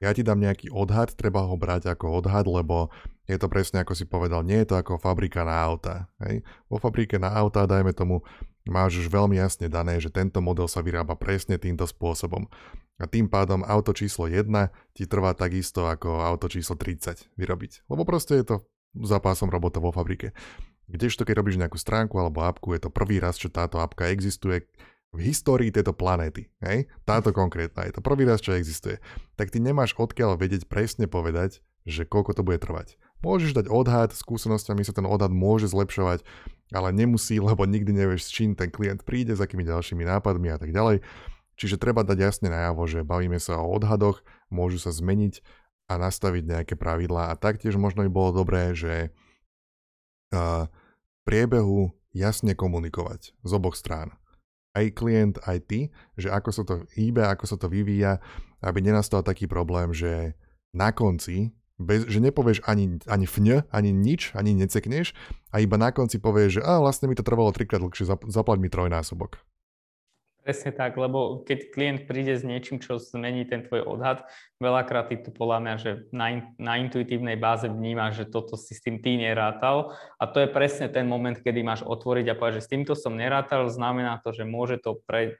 ja 0.00 0.14
ti 0.16 0.24
dám 0.24 0.40
nejaký 0.40 0.72
odhad, 0.72 1.12
treba 1.12 1.44
ho 1.44 1.58
brať 1.58 1.92
ako 1.92 2.22
odhad, 2.22 2.48
lebo 2.48 2.88
je 3.28 3.36
to 3.36 3.50
presne 3.52 3.84
ako 3.84 3.92
si 3.92 4.08
povedal, 4.08 4.40
nie 4.46 4.64
je 4.64 4.72
to 4.72 4.80
ako 4.80 4.96
fabrika 4.96 5.44
na 5.44 5.60
auta. 5.60 6.08
Hej? 6.24 6.40
Vo 6.72 6.80
fabrike 6.80 7.20
na 7.20 7.28
auta, 7.34 7.68
dajme 7.68 7.92
tomu, 7.92 8.24
máš 8.64 9.04
už 9.04 9.12
veľmi 9.12 9.36
jasne 9.36 9.68
dané, 9.68 10.00
že 10.00 10.08
tento 10.08 10.40
model 10.40 10.70
sa 10.70 10.80
vyrába 10.80 11.18
presne 11.18 11.60
týmto 11.60 11.84
spôsobom. 11.84 12.48
A 12.96 13.04
tým 13.04 13.28
pádom 13.28 13.60
auto 13.66 13.92
číslo 13.92 14.24
1 14.24 14.48
ti 14.96 15.04
trvá 15.04 15.36
takisto 15.36 15.84
ako 15.84 16.24
auto 16.24 16.48
číslo 16.48 16.80
30 16.80 17.34
vyrobiť. 17.36 17.90
Lebo 17.92 18.08
proste 18.08 18.40
je 18.40 18.56
to 18.56 18.56
zápasom 18.96 19.52
robota 19.52 19.82
vo 19.82 19.92
fabrike. 19.92 20.32
Kdežto 20.88 21.28
keď 21.28 21.44
robíš 21.44 21.60
nejakú 21.60 21.76
stránku 21.76 22.16
alebo 22.16 22.44
apku, 22.48 22.72
je 22.72 22.88
to 22.88 22.90
prvý 22.90 23.20
raz, 23.20 23.36
čo 23.36 23.52
táto 23.52 23.76
apka 23.76 24.08
existuje 24.08 24.64
v 25.12 25.20
histórii 25.24 25.72
tejto 25.72 25.96
planéty. 25.96 26.52
Hej? 26.60 26.88
Táto 27.04 27.32
konkrétna 27.32 27.88
je 27.88 27.96
to 27.96 28.04
prvý 28.04 28.28
raz, 28.28 28.40
čo 28.44 28.56
existuje. 28.56 29.00
Tak 29.36 29.52
ty 29.52 29.60
nemáš 29.60 29.96
odkiaľ 29.96 30.36
vedieť 30.36 30.68
presne 30.68 31.08
povedať, 31.08 31.64
že 31.88 32.04
koľko 32.04 32.36
to 32.36 32.42
bude 32.44 32.60
trvať. 32.60 33.00
Môžeš 33.24 33.56
dať 33.56 33.66
odhad, 33.72 34.12
skúsenostiami 34.12 34.84
sa 34.84 34.92
ten 34.92 35.08
odhad 35.08 35.32
môže 35.32 35.72
zlepšovať, 35.72 36.22
ale 36.76 36.88
nemusí, 36.92 37.40
lebo 37.48 37.64
nikdy 37.64 37.92
nevieš, 37.96 38.28
s 38.28 38.34
čím 38.34 38.52
ten 38.52 38.68
klient 38.68 39.04
príde, 39.04 39.32
s 39.32 39.40
akými 39.40 39.64
ďalšími 39.64 40.04
nápadmi 40.04 40.52
a 40.52 40.60
tak 40.60 40.72
ďalej. 40.72 41.00
Čiže 41.58 41.80
treba 41.80 42.06
dať 42.06 42.18
jasne 42.22 42.48
najavo, 42.54 42.86
že 42.86 43.02
bavíme 43.02 43.42
sa 43.42 43.58
o 43.58 43.74
odhadoch, 43.74 44.22
môžu 44.46 44.78
sa 44.78 44.94
zmeniť 44.94 45.42
a 45.90 45.98
nastaviť 45.98 46.44
nejaké 46.46 46.74
pravidlá. 46.78 47.34
A 47.34 47.38
taktiež 47.40 47.74
možno 47.74 48.06
by 48.06 48.10
bolo 48.12 48.30
dobré, 48.30 48.78
že 48.78 49.10
uh, 50.30 50.70
priebehu 51.28 51.92
jasne 52.16 52.56
komunikovať 52.56 53.36
z 53.36 53.50
oboch 53.52 53.76
strán. 53.76 54.16
Aj 54.72 54.88
klient, 54.88 55.36
aj 55.44 55.58
ty, 55.68 55.80
že 56.16 56.32
ako 56.32 56.50
sa 56.56 56.62
to 56.64 56.74
hýbe, 56.96 57.20
ako 57.20 57.44
sa 57.44 57.60
to 57.60 57.68
vyvíja, 57.68 58.24
aby 58.64 58.80
nenastal 58.80 59.20
taký 59.20 59.44
problém, 59.44 59.92
že 59.92 60.32
na 60.72 60.88
konci 60.88 61.52
bez, 61.78 62.08
že 62.08 62.18
nepovieš 62.18 62.64
ani, 62.64 62.98
ani 63.06 63.26
fň, 63.28 63.68
ani 63.70 63.90
nič, 63.92 64.34
ani 64.34 64.56
necekneš 64.56 65.12
a 65.54 65.60
iba 65.60 65.76
na 65.78 65.94
konci 65.94 66.18
povieš, 66.18 66.58
že 66.58 66.62
a 66.64 66.80
vlastne 66.82 67.06
mi 67.06 67.14
to 67.14 67.22
trvalo 67.22 67.54
trikrát 67.54 67.78
dlhšie, 67.78 68.08
zaplať 68.08 68.58
mi 68.58 68.72
trojnásobok. 68.72 69.38
Presne 70.48 70.72
tak, 70.72 70.96
lebo 70.96 71.44
keď 71.44 71.58
klient 71.76 72.00
príde 72.08 72.32
s 72.32 72.40
niečím, 72.40 72.80
čo 72.80 72.96
zmení 72.96 73.44
ten 73.44 73.68
tvoj 73.68 73.84
odhad, 73.84 74.24
veľakrát 74.56 75.12
ty 75.12 75.20
tu 75.20 75.28
podľa 75.28 75.60
mňa, 75.60 75.74
že 75.76 75.90
na, 76.08 76.40
na 76.56 76.80
intuitívnej 76.80 77.36
báze 77.36 77.68
vnímaš, 77.68 78.24
že 78.24 78.32
toto 78.32 78.56
si 78.56 78.72
s 78.72 78.80
tým 78.80 78.96
ty 79.04 79.20
nerátal 79.20 79.92
a 80.16 80.24
to 80.24 80.40
je 80.40 80.48
presne 80.48 80.88
ten 80.88 81.04
moment, 81.04 81.36
kedy 81.36 81.60
máš 81.60 81.84
otvoriť 81.84 82.32
a 82.32 82.38
povedať, 82.40 82.64
že 82.64 82.64
s 82.64 82.72
týmto 82.72 82.96
som 82.96 83.12
nerátal, 83.12 83.68
znamená 83.68 84.24
to, 84.24 84.32
že 84.32 84.48
môže 84.48 84.80
to 84.80 84.96
pre, 85.04 85.36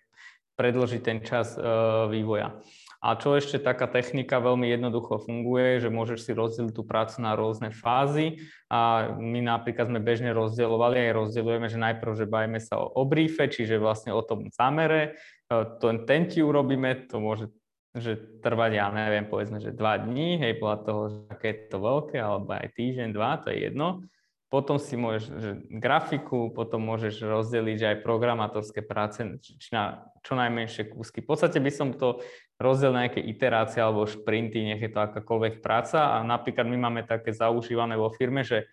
predložiť 0.61 1.01
ten 1.01 1.25
čas 1.25 1.57
uh, 1.57 2.05
vývoja. 2.13 2.61
A 2.99 3.15
čo 3.15 3.39
ešte 3.39 3.63
taká 3.63 3.87
technika 3.87 4.43
veľmi 4.43 4.67
jednoducho 4.75 5.23
funguje, 5.23 5.79
že 5.79 5.87
môžeš 5.87 6.19
si 6.27 6.33
rozdeliť 6.35 6.75
tú 6.75 6.83
prácu 6.83 7.23
na 7.23 7.39
rôzne 7.39 7.71
fázy 7.71 8.43
a 8.67 9.15
my 9.15 9.39
napríklad 9.39 9.87
sme 9.87 10.03
bežne 10.03 10.35
rozdielovali 10.35 11.07
aj 11.07 11.15
rozdielujeme, 11.15 11.71
že 11.71 11.79
najprv, 11.79 12.13
že 12.19 12.27
bajme 12.27 12.59
sa 12.59 12.83
o, 12.83 12.91
o 12.91 13.07
čiže 13.07 13.79
vlastne 13.79 14.11
o 14.11 14.23
tom 14.27 14.51
zamere, 14.51 15.15
e, 15.47 15.63
ten, 15.79 16.11
ten 16.11 16.27
ti 16.27 16.43
urobíme, 16.43 17.07
to 17.07 17.23
môže 17.23 17.55
že 17.97 18.41
trvať, 18.45 18.71
ja 18.79 18.87
neviem, 18.93 19.27
povedzme, 19.27 19.59
že 19.59 19.75
dva 19.75 19.99
dní, 19.99 20.39
hej, 20.39 20.61
podľa 20.61 20.79
toho, 20.85 21.03
aké 21.33 21.47
je 21.51 21.59
to 21.73 21.79
veľké, 21.81 22.17
alebo 22.21 22.53
aj 22.55 22.69
týždeň, 22.77 23.09
dva, 23.11 23.41
to 23.43 23.51
je 23.51 23.71
jedno. 23.71 24.05
Potom 24.49 24.81
si 24.81 24.97
môžeš 24.97 25.25
že 25.29 25.53
grafiku, 25.77 26.49
potom 26.49 26.81
môžeš 26.81 27.21
rozdeliť 27.21 27.77
že 27.77 27.87
aj 27.93 28.05
programátorské 28.05 28.81
práce 28.81 29.21
či 29.45 29.69
na 29.77 30.09
čo 30.29 30.37
najmenšie 30.37 30.93
kúsky. 30.93 31.25
V 31.25 31.33
podstate 31.33 31.57
by 31.57 31.73
som 31.73 31.97
to 31.97 32.21
rozdiel 32.61 32.93
na 32.93 33.09
nejaké 33.09 33.25
iterácie 33.25 33.81
alebo 33.81 34.05
šprinty, 34.05 34.61
nech 34.61 34.85
je 34.85 34.93
to 34.93 35.01
akákoľvek 35.01 35.65
práca. 35.65 36.21
A 36.21 36.21
napríklad 36.21 36.69
my 36.69 36.77
máme 36.77 37.01
také 37.09 37.33
zaužívané 37.33 37.97
vo 37.97 38.13
firme, 38.13 38.45
že 38.45 38.69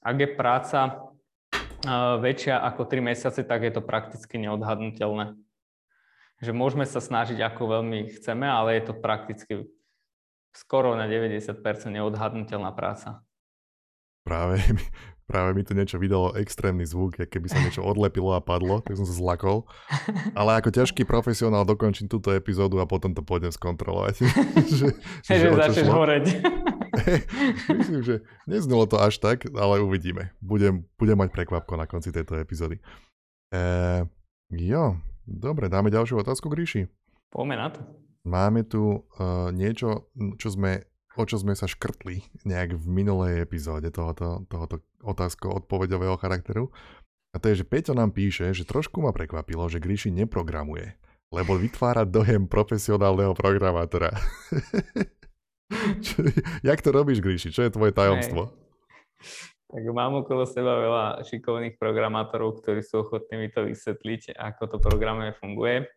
ak 0.00 0.16
je 0.16 0.28
práca 0.32 0.80
väčšia 2.24 2.64
ako 2.64 2.88
3 2.88 3.12
mesiace, 3.12 3.44
tak 3.44 3.60
je 3.68 3.72
to 3.76 3.84
prakticky 3.84 4.40
neodhadnutelné 4.40 5.36
že 6.44 6.52
môžeme 6.52 6.84
sa 6.84 7.00
snažiť 7.00 7.40
ako 7.40 7.80
veľmi 7.80 8.12
chceme, 8.20 8.44
ale 8.44 8.76
je 8.76 8.92
to 8.92 8.94
prakticky 8.98 9.52
skoro 10.52 10.92
na 10.94 11.08
90% 11.08 11.56
neodhadnutelná 11.88 12.70
práca. 12.76 13.24
Práve, 14.22 14.60
práve 15.24 15.56
mi 15.56 15.62
tu 15.64 15.72
niečo 15.72 15.96
vydalo 15.96 16.36
extrémny 16.36 16.84
zvuk, 16.84 17.16
keby 17.26 17.46
sa 17.48 17.58
niečo 17.60 17.80
odlepilo 17.80 18.36
a 18.36 18.44
padlo, 18.44 18.84
tak 18.84 19.00
som 19.00 19.08
sa 19.08 19.14
zlakol. 19.16 19.64
Ale 20.38 20.60
ako 20.60 20.70
ťažký 20.72 21.08
profesionál 21.08 21.64
dokončím 21.64 22.06
túto 22.06 22.30
epizódu 22.30 22.80
a 22.80 22.88
potom 22.88 23.16
to 23.16 23.24
pôjdem 23.24 23.50
skontrolovať. 23.50 24.24
že, 24.78 24.88
že, 25.24 25.32
že 25.34 25.48
začneš 25.50 25.88
horeť. 25.88 26.24
Myslím, 27.78 28.00
že 28.06 28.14
neznelo 28.46 28.86
to 28.86 29.02
až 29.02 29.18
tak, 29.18 29.48
ale 29.52 29.82
uvidíme. 29.82 30.30
Budem, 30.38 30.86
budem 30.96 31.18
mať 31.18 31.34
prekvapko 31.34 31.74
na 31.74 31.90
konci 31.90 32.14
tejto 32.14 32.38
epizódy. 32.38 32.78
E, 33.50 33.60
jo, 34.54 34.98
Dobre, 35.24 35.72
dáme 35.72 35.88
ďalšiu 35.88 36.20
otázku, 36.20 36.52
Gríši. 36.52 36.84
Poďme 37.32 37.56
na 37.56 37.68
to. 37.72 37.80
Máme 38.28 38.64
tu 38.68 39.04
uh, 39.04 39.48
niečo, 39.52 40.12
čo 40.36 40.52
sme, 40.52 40.84
o 41.14 41.22
čo 41.22 41.38
sme 41.38 41.54
sa 41.54 41.70
škrtli 41.70 42.22
nejak 42.46 42.78
v 42.78 42.84
minulej 42.86 43.42
epizóde 43.42 43.90
tohoto, 43.94 44.46
tohoto 44.50 44.82
otázko-odpovedového 45.02 46.18
charakteru. 46.18 46.74
A 47.34 47.42
to 47.42 47.50
je, 47.50 47.62
že 47.62 47.68
Peťo 47.68 47.94
nám 47.98 48.14
píše, 48.14 48.54
že 48.54 48.66
trošku 48.66 49.02
ma 49.02 49.10
prekvapilo, 49.10 49.66
že 49.66 49.82
Gríši 49.82 50.14
neprogramuje, 50.14 50.94
lebo 51.34 51.58
vytvára 51.58 52.06
dojem 52.06 52.46
profesionálneho 52.46 53.34
programátora. 53.34 54.14
čo, 56.04 56.22
jak 56.62 56.78
to 56.78 56.90
robíš, 56.94 57.18
Gríši? 57.18 57.50
Čo 57.50 57.66
je 57.66 57.74
tvoje 57.74 57.90
tajomstvo? 57.90 58.54
Hey. 58.54 59.52
Tak 59.74 59.90
mám 59.90 60.22
okolo 60.22 60.46
seba 60.46 60.78
veľa 60.78 61.26
šikovných 61.26 61.82
programátorov, 61.82 62.62
ktorí 62.62 62.78
sú 62.78 63.02
ochotní 63.02 63.42
mi 63.42 63.48
to 63.50 63.66
vysvetliť, 63.66 64.38
ako 64.38 64.70
to 64.70 64.76
programové 64.78 65.34
funguje. 65.34 65.90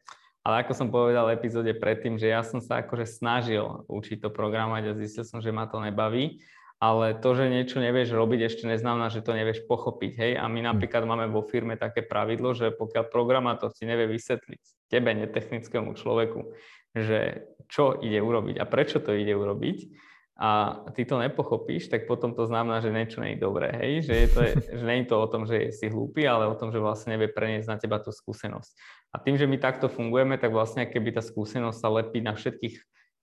Ale 0.47 0.63
ako 0.63 0.73
som 0.79 0.87
povedal 0.87 1.27
v 1.27 1.35
epizóde 1.35 1.75
predtým, 1.75 2.15
že 2.15 2.31
ja 2.31 2.39
som 2.39 2.63
sa 2.63 2.79
akože 2.79 3.03
snažil 3.03 3.83
učiť 3.91 4.23
to 4.23 4.31
programovať 4.31 4.83
a 4.87 4.95
zistil 4.95 5.27
som, 5.27 5.43
že 5.43 5.51
ma 5.51 5.67
to 5.67 5.83
nebaví. 5.83 6.39
Ale 6.79 7.19
to, 7.19 7.35
že 7.35 7.51
niečo 7.51 7.83
nevieš 7.83 8.15
robiť, 8.15 8.47
ešte 8.47 8.63
neznamená, 8.63 9.11
že 9.11 9.25
to 9.25 9.35
nevieš 9.35 9.67
pochopiť. 9.67 10.11
Hej? 10.15 10.31
A 10.39 10.47
my 10.47 10.63
hm. 10.63 10.67
napríklad 10.71 11.03
máme 11.03 11.27
vo 11.27 11.43
firme 11.43 11.75
také 11.75 11.99
pravidlo, 11.99 12.55
že 12.55 12.71
pokiaľ 12.71 13.11
programátor 13.11 13.75
ti 13.75 13.83
nevie 13.83 14.07
vysvetliť 14.07 14.87
tebe, 14.87 15.11
netechnickému 15.19 15.99
človeku, 15.99 16.55
že 16.95 17.51
čo 17.67 17.99
ide 17.99 18.23
urobiť 18.23 18.63
a 18.63 18.65
prečo 18.71 19.03
to 19.03 19.11
ide 19.11 19.35
urobiť, 19.35 20.07
a 20.37 20.85
ty 20.93 21.01
to 21.01 21.17
nepochopíš, 21.17 21.89
tak 21.89 22.05
potom 22.05 22.37
to 22.37 22.45
znamená, 22.45 22.77
že 22.77 22.93
niečo 22.93 23.25
nie 23.25 23.33
je 23.33 23.41
dobré, 23.41 23.73
hej? 23.73 24.05
Že, 24.05 24.13
je 24.13 24.27
to, 24.29 24.41
že 24.77 24.83
nie 24.85 24.97
je 25.01 25.09
to 25.09 25.17
o 25.17 25.27
tom, 25.27 25.49
že 25.49 25.73
si 25.73 25.89
hlúpy, 25.89 26.29
ale 26.29 26.45
o 26.45 26.53
tom, 26.53 26.69
že 26.69 26.77
vlastne 26.77 27.17
nevie 27.17 27.25
preniesť 27.33 27.65
na 27.65 27.77
teba 27.81 27.97
tú 27.97 28.13
skúsenosť. 28.13 28.96
A 29.11 29.17
tým, 29.17 29.39
že 29.39 29.47
my 29.47 29.57
takto 29.57 29.87
fungujeme, 29.87 30.35
tak 30.37 30.51
vlastne 30.51 30.85
keby 30.85 31.15
tá 31.15 31.23
skúsenosť 31.23 31.77
sa 31.79 31.89
lepí 31.89 32.19
na 32.19 32.35
všetkých 32.35 32.75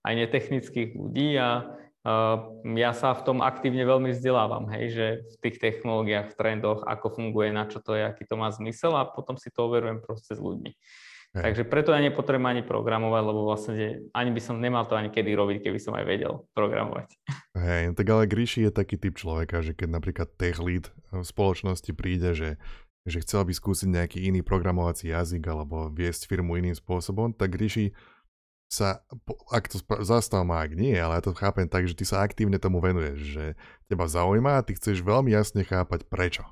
aj 0.04 0.14
netechnických 0.20 0.90
ľudí 0.96 1.36
a 1.40 1.74
ja 2.76 2.92
sa 2.92 3.16
v 3.16 3.24
tom 3.24 3.38
aktívne 3.40 3.80
veľmi 3.88 4.12
vzdelávam, 4.12 4.68
hej, 4.76 4.84
že 4.92 5.06
v 5.24 5.36
tých 5.40 5.56
technológiách, 5.56 6.36
v 6.36 6.36
trendoch, 6.36 6.84
ako 6.84 7.16
funguje, 7.16 7.48
na 7.48 7.64
čo 7.64 7.80
to 7.80 7.96
je, 7.96 8.04
aký 8.04 8.28
to 8.28 8.36
má 8.36 8.52
zmysel 8.52 8.92
a 8.92 9.08
potom 9.08 9.40
si 9.40 9.48
to 9.48 9.64
overujem 9.64 10.04
proste 10.04 10.36
s 10.36 10.40
ľuďmi. 10.40 10.76
Hej. 11.34 11.42
Takže 11.50 11.64
preto 11.66 11.90
ja 11.90 11.98
nepotrebujem 11.98 12.46
ani 12.46 12.62
programovať, 12.62 13.22
lebo 13.26 13.40
vlastne 13.42 14.06
ani 14.14 14.30
by 14.30 14.40
som 14.44 14.62
nemal 14.62 14.86
to 14.86 14.94
ani 14.94 15.10
kedy 15.10 15.34
robiť, 15.34 15.66
keby 15.66 15.80
som 15.82 15.96
aj 15.96 16.04
vedel 16.06 16.46
programovať. 16.54 17.10
Hej, 17.56 17.96
tak 17.98 18.06
ale 18.06 18.30
Gríši 18.30 18.68
je 18.68 18.70
taký 18.70 19.00
typ 19.00 19.18
človeka, 19.18 19.64
že 19.64 19.74
keď 19.74 19.88
napríklad 19.98 20.28
tech 20.38 20.62
lead 20.62 20.92
v 21.10 21.24
spoločnosti 21.26 21.90
príde, 21.96 22.36
že, 22.38 22.50
že 23.04 23.20
chcel 23.20 23.44
by 23.44 23.52
skúsiť 23.52 23.88
nejaký 23.88 24.18
iný 24.24 24.40
programovací 24.40 25.12
jazyk 25.12 25.44
alebo 25.44 25.92
viesť 25.92 26.24
firmu 26.24 26.56
iným 26.56 26.72
spôsobom, 26.72 27.36
tak 27.36 27.52
Gríši 27.52 27.92
sa, 28.72 29.04
ak 29.52 29.70
to 29.70 29.78
zastav 30.02 30.42
má, 30.42 30.64
ak 30.64 30.74
nie, 30.74 30.96
ale 30.96 31.20
ja 31.20 31.22
to 31.22 31.36
chápem 31.36 31.68
tak, 31.68 31.84
že 31.84 31.94
ty 31.94 32.08
sa 32.08 32.24
aktívne 32.24 32.56
tomu 32.56 32.80
venuješ, 32.80 33.20
že 33.20 33.44
teba 33.86 34.08
zaujíma 34.08 34.58
a 34.58 34.64
ty 34.64 34.74
chceš 34.74 35.04
veľmi 35.04 35.30
jasne 35.30 35.62
chápať 35.62 36.08
prečo. 36.08 36.42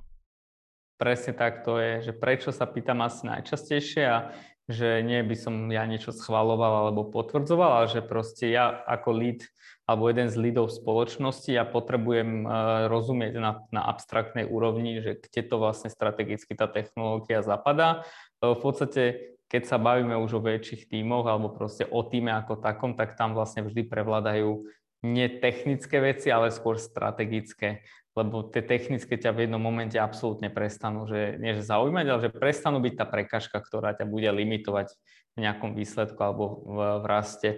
Presne 1.01 1.35
tak 1.35 1.67
to 1.67 1.83
je, 1.83 2.05
že 2.05 2.13
prečo 2.15 2.55
sa 2.55 2.69
pýtam 2.69 3.03
asi 3.03 3.27
najčastejšie 3.27 4.05
a 4.07 4.31
že 4.71 5.03
nie 5.03 5.19
by 5.27 5.35
som 5.35 5.67
ja 5.73 5.83
niečo 5.89 6.15
schvaloval 6.15 6.87
alebo 6.87 7.11
potvrdzoval, 7.11 7.83
ale 7.83 7.87
že 7.91 8.07
proste 8.07 8.55
ja 8.55 8.71
ako 8.87 9.11
lead 9.11 9.43
alebo 9.83 10.09
jeden 10.09 10.31
z 10.31 10.37
leadov 10.39 10.71
spoločnosti, 10.71 11.51
ja 11.51 11.67
potrebujem 11.67 12.47
uh, 12.47 12.87
rozumieť 12.87 13.33
na, 13.37 13.53
na 13.75 13.83
abstraktnej 13.87 14.47
úrovni, 14.47 15.03
že 15.03 15.19
kde 15.19 15.43
to 15.43 15.57
vlastne 15.59 15.91
strategicky 15.91 16.55
tá 16.55 16.71
technológia 16.71 17.43
zapadá. 17.43 18.07
Uh, 18.39 18.55
v 18.55 18.61
podstate, 18.63 19.03
keď 19.51 19.63
sa 19.67 19.77
bavíme 19.83 20.15
už 20.17 20.39
o 20.39 20.45
väčších 20.45 20.87
tímoch 20.87 21.27
alebo 21.27 21.51
proste 21.51 21.85
o 21.85 22.01
týme 22.07 22.31
ako 22.31 22.63
takom, 22.63 22.95
tak 22.95 23.19
tam 23.19 23.35
vlastne 23.35 23.67
vždy 23.67 23.85
prevládajú 23.91 24.65
nie 25.03 25.27
technické 25.43 25.99
veci, 25.99 26.31
ale 26.31 26.55
skôr 26.55 26.79
strategické 26.79 27.83
lebo 28.13 28.45
tie 28.45 28.61
technické 28.61 29.17
ťa 29.17 29.33
v 29.33 29.49
jednom 29.49 29.61
momente 29.61 29.97
absolútne 29.97 30.53
prestanú, 30.53 31.09
že 31.09 31.41
nie 31.41 31.57
že 31.57 31.65
zaujímať, 31.65 32.07
ale 32.09 32.21
že 32.29 32.31
prestanú 32.31 32.79
byť 32.85 32.95
tá 33.01 33.05
prekažka, 33.09 33.57
ktorá 33.57 33.97
ťa 33.97 34.05
bude 34.05 34.29
limitovať 34.29 34.93
v 35.33 35.39
nejakom 35.41 35.73
výsledku 35.73 36.21
alebo 36.21 36.61
v, 36.61 36.77
v 37.01 37.05
raste. 37.09 37.49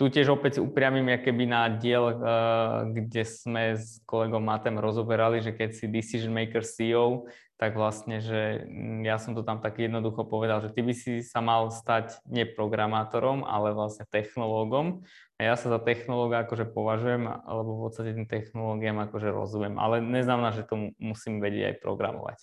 Tu 0.00 0.08
tiež 0.08 0.32
opäť 0.32 0.64
upriamím 0.64 1.12
keby 1.20 1.44
na 1.44 1.68
diel, 1.68 2.08
uh, 2.08 2.88
kde 2.88 3.20
sme 3.20 3.76
s 3.76 4.00
kolegom 4.08 4.40
Matem 4.40 4.80
rozoberali, 4.80 5.44
že 5.44 5.52
keď 5.52 5.76
si 5.76 5.92
decision 5.92 6.32
maker 6.32 6.64
CEO, 6.64 7.28
tak 7.60 7.76
vlastne, 7.76 8.24
že 8.24 8.64
mm, 8.64 9.04
ja 9.04 9.20
som 9.20 9.36
to 9.36 9.44
tam 9.44 9.60
tak 9.60 9.76
jednoducho 9.76 10.24
povedal, 10.24 10.64
že 10.64 10.72
ty 10.72 10.80
by 10.80 10.96
si 10.96 11.20
sa 11.20 11.44
mal 11.44 11.68
stať 11.68 12.16
neprogramátorom, 12.24 13.44
ale 13.44 13.76
vlastne 13.76 14.08
technológom. 14.08 15.04
A 15.36 15.52
ja 15.52 15.54
sa 15.60 15.68
za 15.68 15.76
technológa 15.76 16.48
akože 16.48 16.72
považujem, 16.72 17.28
alebo 17.28 17.76
v 17.76 17.80
podstate 17.84 18.16
tým 18.16 18.24
technológiám 18.24 19.04
akože 19.04 19.28
rozumiem, 19.28 19.76
ale 19.76 20.00
neznamená, 20.00 20.56
že 20.56 20.64
to 20.64 20.96
musím 20.96 21.44
vedieť 21.44 21.76
aj 21.76 21.76
programovať. 21.84 22.38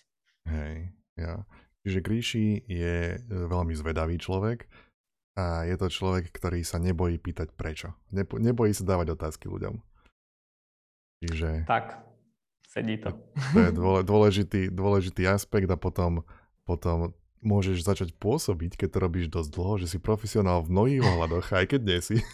Hej, 0.46 0.94
ja. 1.18 1.42
Čiže 1.82 2.06
Gríši 2.06 2.48
je 2.70 3.16
e, 3.16 3.18
veľmi 3.26 3.74
zvedavý 3.74 4.22
človek 4.22 4.70
a 5.38 5.70
je 5.70 5.78
to 5.78 5.94
človek, 5.94 6.34
ktorý 6.34 6.66
sa 6.66 6.82
nebojí 6.82 7.22
pýtať 7.22 7.54
prečo. 7.54 7.94
Nebojí 8.16 8.74
sa 8.74 8.82
dávať 8.82 9.14
otázky 9.14 9.46
ľuďom. 9.46 9.78
Čiže... 11.22 11.70
Tak, 11.70 12.08
Sedí 12.68 13.00
to. 13.00 13.16
To 13.56 13.60
je 13.64 13.72
dôležitý, 14.12 14.62
dôležitý 14.70 15.24
aspekt 15.26 15.66
a 15.72 15.80
potom, 15.80 16.22
potom 16.68 17.16
môžeš 17.42 17.82
začať 17.82 18.10
pôsobiť, 18.20 18.78
keď 18.78 18.90
to 18.94 19.00
robíš 19.00 19.28
dosť 19.34 19.50
dlho, 19.50 19.74
že 19.82 19.88
si 19.88 19.98
profesionál 19.98 20.62
v 20.62 20.72
mnohých 20.76 21.02
ohľadoch, 21.02 21.48
aj 21.58 21.66
keď 21.74 21.82
nie 21.82 22.00
si. 22.04 22.18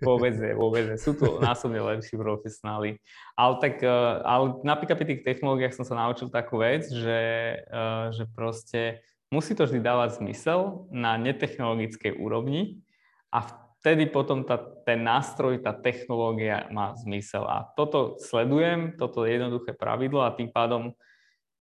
Vôbec 0.00 0.32
nie, 0.40 0.56
vôbec 0.56 0.80
nie. 0.88 0.96
Sú 0.96 1.12
tu 1.12 1.28
násobne 1.44 1.76
lepší 1.84 2.16
profesionáli. 2.16 2.96
Ale 3.36 3.52
tak, 3.60 3.84
eh, 3.84 4.16
ale 4.24 4.64
napríklad 4.64 4.96
pri 4.96 5.06
tých 5.12 5.22
technológiách 5.28 5.76
som 5.76 5.84
sa 5.84 5.92
naučil 5.92 6.32
takú 6.32 6.64
vec, 6.64 6.88
že, 6.88 7.20
eh, 7.62 8.04
že 8.16 8.24
proste 8.32 9.04
musí 9.28 9.52
to 9.52 9.68
vždy 9.68 9.80
dávať 9.84 10.20
zmysel 10.20 10.88
na 10.88 11.20
netechnologickej 11.20 12.16
úrovni 12.16 12.80
a 13.28 13.44
vtedy 13.80 14.08
potom 14.08 14.42
tá, 14.42 14.58
ten 14.84 15.04
nástroj, 15.04 15.60
tá 15.62 15.76
technológia 15.76 16.66
má 16.72 16.96
zmysel. 16.98 17.44
A 17.46 17.68
toto 17.76 18.16
sledujem, 18.18 18.96
toto 18.96 19.28
je 19.28 19.36
jednoduché 19.36 19.76
pravidlo 19.76 20.24
a 20.24 20.34
tým 20.34 20.50
pádom 20.50 20.96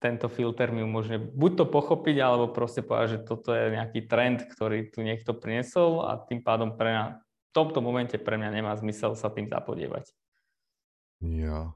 tento 0.03 0.27
filter 0.27 0.67
mi 0.75 0.84
umožňuje 0.84 1.32
buď 1.32 1.51
to 1.63 1.65
pochopiť, 1.72 2.20
alebo 2.20 2.51
proste 2.51 2.84
povedať, 2.84 3.08
že 3.08 3.20
toto 3.24 3.55
je 3.55 3.72
nejaký 3.72 4.03
trend, 4.12 4.43
ktorý 4.51 4.91
tu 4.91 5.00
niekto 5.00 5.32
prinesol 5.32 6.03
a 6.03 6.20
tým 6.20 6.43
pádom 6.43 6.75
pre 6.75 6.91
mňa, 6.91 7.05
v 7.24 7.51
tomto 7.55 7.79
momente 7.79 8.20
pre 8.20 8.36
mňa 8.36 8.50
nemá 8.51 8.75
zmysel 8.75 9.15
sa 9.15 9.32
tým 9.32 9.48
zapodievať. 9.48 10.12
Ja. 11.24 11.72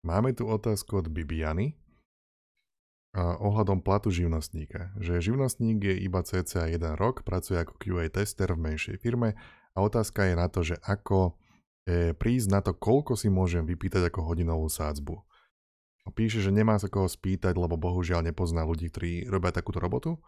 Máme 0.00 0.32
tu 0.32 0.48
otázku 0.48 1.04
od 1.04 1.12
Bibiany 1.12 1.76
ohľadom 3.18 3.82
platu 3.82 4.14
živnostníka. 4.14 4.94
Že 5.02 5.34
živnostník 5.34 5.82
je 5.82 5.94
iba 6.06 6.22
cca 6.22 6.70
jeden 6.70 6.94
rok, 6.94 7.26
pracuje 7.26 7.58
ako 7.58 7.74
QA 7.74 8.06
tester 8.06 8.54
v 8.54 8.70
menšej 8.70 9.02
firme 9.02 9.34
a 9.74 9.78
otázka 9.82 10.30
je 10.30 10.34
na 10.38 10.46
to, 10.46 10.60
že 10.62 10.78
ako 10.86 11.34
e, 11.90 12.14
prísť 12.14 12.48
na 12.54 12.60
to, 12.62 12.70
koľko 12.70 13.18
si 13.18 13.26
môžem 13.26 13.66
vypýtať 13.66 14.06
ako 14.10 14.30
hodinovú 14.30 14.70
sádzbu. 14.70 15.18
Píše, 16.10 16.42
že 16.42 16.50
nemá 16.50 16.74
sa 16.78 16.90
koho 16.90 17.06
spýtať, 17.06 17.54
lebo 17.54 17.78
bohužiaľ 17.78 18.26
nepozná 18.26 18.66
ľudí, 18.66 18.90
ktorí 18.90 19.30
robia 19.30 19.54
takúto 19.54 19.78
robotu. 19.78 20.18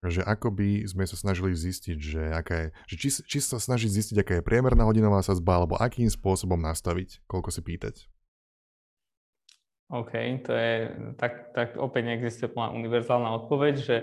Že 0.00 0.24
ako 0.24 0.48
by 0.56 0.68
sme 0.88 1.04
sa 1.04 1.12
snažili 1.12 1.52
zistiť, 1.52 1.98
že, 2.00 2.22
aká 2.32 2.54
je, 2.56 2.68
že 2.88 2.94
či, 2.96 3.08
či 3.20 3.38
sa 3.44 3.60
snažiť 3.60 3.90
zistiť, 3.90 4.16
aká 4.16 4.32
je 4.40 4.46
priemerná 4.46 4.88
hodinová 4.88 5.20
sadzba, 5.20 5.60
alebo 5.60 5.76
akým 5.76 6.08
spôsobom 6.08 6.56
nastaviť, 6.56 7.20
koľko 7.28 7.52
si 7.52 7.60
pýtať. 7.60 8.08
OK, 9.90 10.12
to 10.46 10.52
je, 10.54 10.74
tak, 11.18 11.50
tak 11.50 11.68
opäť 11.74 12.14
neexistuje 12.14 12.54
univerzálna 12.54 13.34
odpoveď, 13.42 13.74
že 13.74 13.96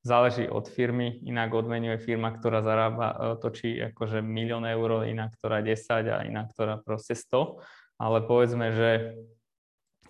záleží 0.00 0.48
od 0.48 0.68
firmy, 0.68 1.20
inak 1.24 1.52
odmenuje 1.52 2.00
firma, 2.00 2.32
ktorá 2.32 2.64
zarába, 2.64 3.06
e, 3.12 3.16
točí 3.40 3.76
akože 3.76 4.24
milión 4.24 4.64
eur, 4.64 5.04
iná, 5.04 5.28
ktorá 5.28 5.60
10 5.60 6.08
a 6.08 6.24
iná, 6.24 6.48
ktorá 6.48 6.80
proste 6.80 7.12
100. 7.12 7.60
Ale 8.00 8.24
povedzme, 8.24 8.72
že 8.72 8.90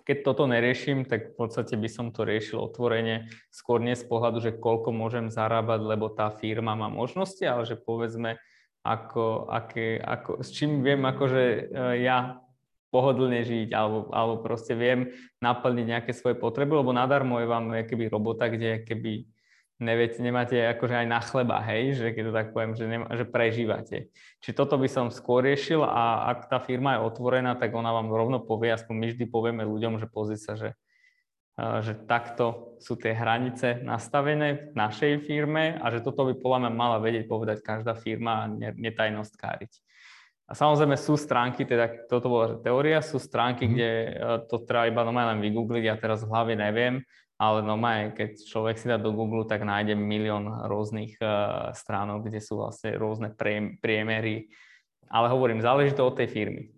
keď 0.07 0.17
toto 0.21 0.47
neriešim, 0.47 1.03
tak 1.03 1.33
v 1.33 1.35
podstate 1.35 1.75
by 1.75 1.89
som 1.89 2.15
to 2.15 2.23
riešil 2.23 2.61
otvorene, 2.61 3.27
skôr 3.49 3.83
nie 3.83 3.97
z 3.97 4.05
pohľadu, 4.05 4.39
že 4.39 4.55
koľko 4.55 4.95
môžem 4.95 5.27
zarábať, 5.27 5.81
lebo 5.81 6.13
tá 6.13 6.31
firma 6.31 6.79
má 6.79 6.87
možnosti, 6.87 7.41
ale 7.41 7.67
že 7.67 7.75
povedzme, 7.75 8.37
ako, 8.85 9.49
aké, 9.49 9.97
ako, 9.97 10.45
s 10.45 10.53
čím 10.53 10.85
viem 10.85 11.01
akože 11.01 11.73
ja 12.05 12.44
pohodlne 12.95 13.43
žiť 13.43 13.75
alebo, 13.75 14.07
alebo 14.15 14.39
proste 14.39 14.71
viem 14.71 15.11
naplniť 15.43 15.85
nejaké 15.91 16.11
svoje 16.15 16.39
potreby, 16.39 16.79
lebo 16.79 16.95
nadarmo 16.95 17.43
je 17.43 17.51
vám 17.51 17.65
keby 17.83 18.07
robota, 18.07 18.47
kde 18.47 18.87
keby 18.87 19.27
neviete, 19.79 20.23
nemáte 20.23 20.55
akože 20.55 21.03
aj 21.03 21.07
na 21.07 21.19
chleba, 21.19 21.59
hej, 21.67 21.99
že 21.99 22.07
keď 22.15 22.23
to 22.23 22.33
tak 22.33 22.47
poviem, 22.55 22.71
že, 22.79 22.85
nema, 22.87 23.11
že 23.11 23.27
prežívate. 23.27 23.97
Či 24.39 24.55
toto 24.55 24.79
by 24.79 24.87
som 24.87 25.11
skôr 25.11 25.43
riešil 25.43 25.83
a 25.83 26.31
ak 26.31 26.47
tá 26.47 26.63
firma 26.63 26.95
je 26.95 27.03
otvorená, 27.03 27.59
tak 27.59 27.75
ona 27.75 27.91
vám 27.91 28.07
rovno 28.07 28.39
povie, 28.39 28.71
aspoň 28.71 28.95
my 28.95 29.05
vždy 29.11 29.25
povieme 29.27 29.63
ľuďom, 29.67 29.99
že 29.99 30.07
pozri 30.07 30.39
sa, 30.39 30.55
že, 30.55 30.79
že 31.59 31.93
takto 32.07 32.79
sú 32.79 32.95
tie 32.95 33.11
hranice 33.11 33.83
nastavené 33.83 34.71
v 34.71 34.79
našej 34.79 35.27
firme 35.27 35.75
a 35.75 35.91
že 35.91 35.99
toto 35.99 36.23
by 36.23 36.39
podľa 36.39 36.59
mňa 36.67 36.71
mala 36.71 36.97
vedieť 37.03 37.27
povedať 37.27 37.59
každá 37.59 37.99
firma 37.99 38.47
a 38.47 38.51
netajnosť 38.79 39.33
káriť. 39.35 39.84
A 40.45 40.53
samozrejme 40.53 40.93
sú 40.93 41.17
stránky, 41.17 41.65
teda 41.65 42.05
toto 42.05 42.29
bola 42.29 42.61
teória, 42.61 43.01
sú 43.01 43.17
stránky, 43.17 43.65
mm. 43.65 43.71
kde 43.73 43.89
e, 43.89 44.09
to 44.45 44.61
treba 44.61 44.85
iba 44.85 45.01
normálne 45.01 45.37
len 45.37 45.41
vygoogliť, 45.41 45.83
ja 45.89 45.97
teraz 45.97 46.21
v 46.21 46.29
hlave 46.29 46.53
neviem, 46.53 47.01
ale 47.35 47.65
normálne, 47.65 48.13
keď 48.13 48.45
človek 48.45 48.77
si 48.77 48.85
dá 48.87 48.95
do 49.01 49.11
Google, 49.11 49.49
tak 49.49 49.67
nájde 49.67 49.91
milión 49.99 50.47
rôznych 50.71 51.19
uh, 51.19 51.75
stránok, 51.75 52.31
kde 52.31 52.39
sú 52.39 52.63
vlastne 52.63 52.95
rôzne 52.95 53.35
priemery. 53.83 54.47
Ale 55.11 55.27
hovorím, 55.27 55.59
záleží 55.59 55.91
to 55.91 56.07
od 56.07 56.15
tej 56.15 56.31
firmy. 56.31 56.74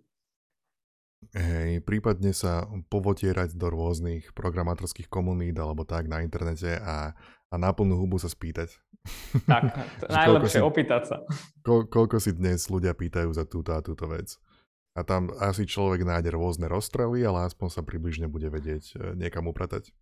Hej, 1.34 1.82
prípadne 1.82 2.30
sa 2.30 2.64
povotierať 2.88 3.58
do 3.58 3.68
rôznych 3.68 4.32
programátorských 4.32 5.10
komunít 5.10 5.58
alebo 5.58 5.82
tak 5.82 6.06
na 6.06 6.22
internete 6.22 6.78
a, 6.78 7.12
a 7.50 7.54
na 7.58 7.74
plnú 7.74 7.98
hubu 7.98 8.16
sa 8.22 8.30
spýtať. 8.30 8.72
Tak, 9.44 9.62
najlepšie 10.08 10.62
si, 10.62 10.64
opýtať 10.64 11.02
sa. 11.04 11.16
Ko, 11.66 11.84
koľko 11.84 12.22
si 12.22 12.32
dnes 12.32 12.70
ľudia 12.70 12.94
pýtajú 12.94 13.34
za 13.34 13.44
túto 13.44 13.74
a 13.74 13.82
túto 13.82 14.06
vec. 14.06 14.38
A 14.96 15.06
tam 15.06 15.30
asi 15.38 15.62
človek 15.62 16.02
nájde 16.02 16.34
rôzne 16.34 16.66
rozstrely, 16.66 17.22
ale 17.22 17.46
aspoň 17.46 17.68
sa 17.70 17.82
približne 17.86 18.26
bude 18.26 18.50
vedieť 18.50 18.84
e, 18.94 19.14
niekam 19.14 19.46
upratať. 19.46 19.94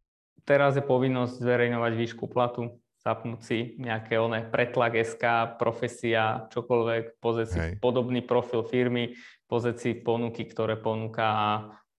Teraz 0.48 0.78
je 0.78 0.84
povinnosť 0.84 1.42
zverejňovať 1.42 1.92
výšku 1.96 2.30
platu, 2.32 2.70
zapnúť 3.06 3.40
si 3.40 3.58
nejaké 3.78 4.18
oné 4.18 4.42
pretlak 4.42 4.98
SK, 4.98 5.54
profesia, 5.62 6.50
čokoľvek, 6.50 7.22
pozrieť 7.22 7.48
si 7.48 7.60
podobný 7.78 8.26
profil 8.26 8.66
firmy, 8.66 9.14
pozrieť 9.46 9.76
si 9.78 9.90
ponuky, 9.94 10.42
ktoré 10.42 10.74
ponúka 10.74 11.26
a 11.30 11.48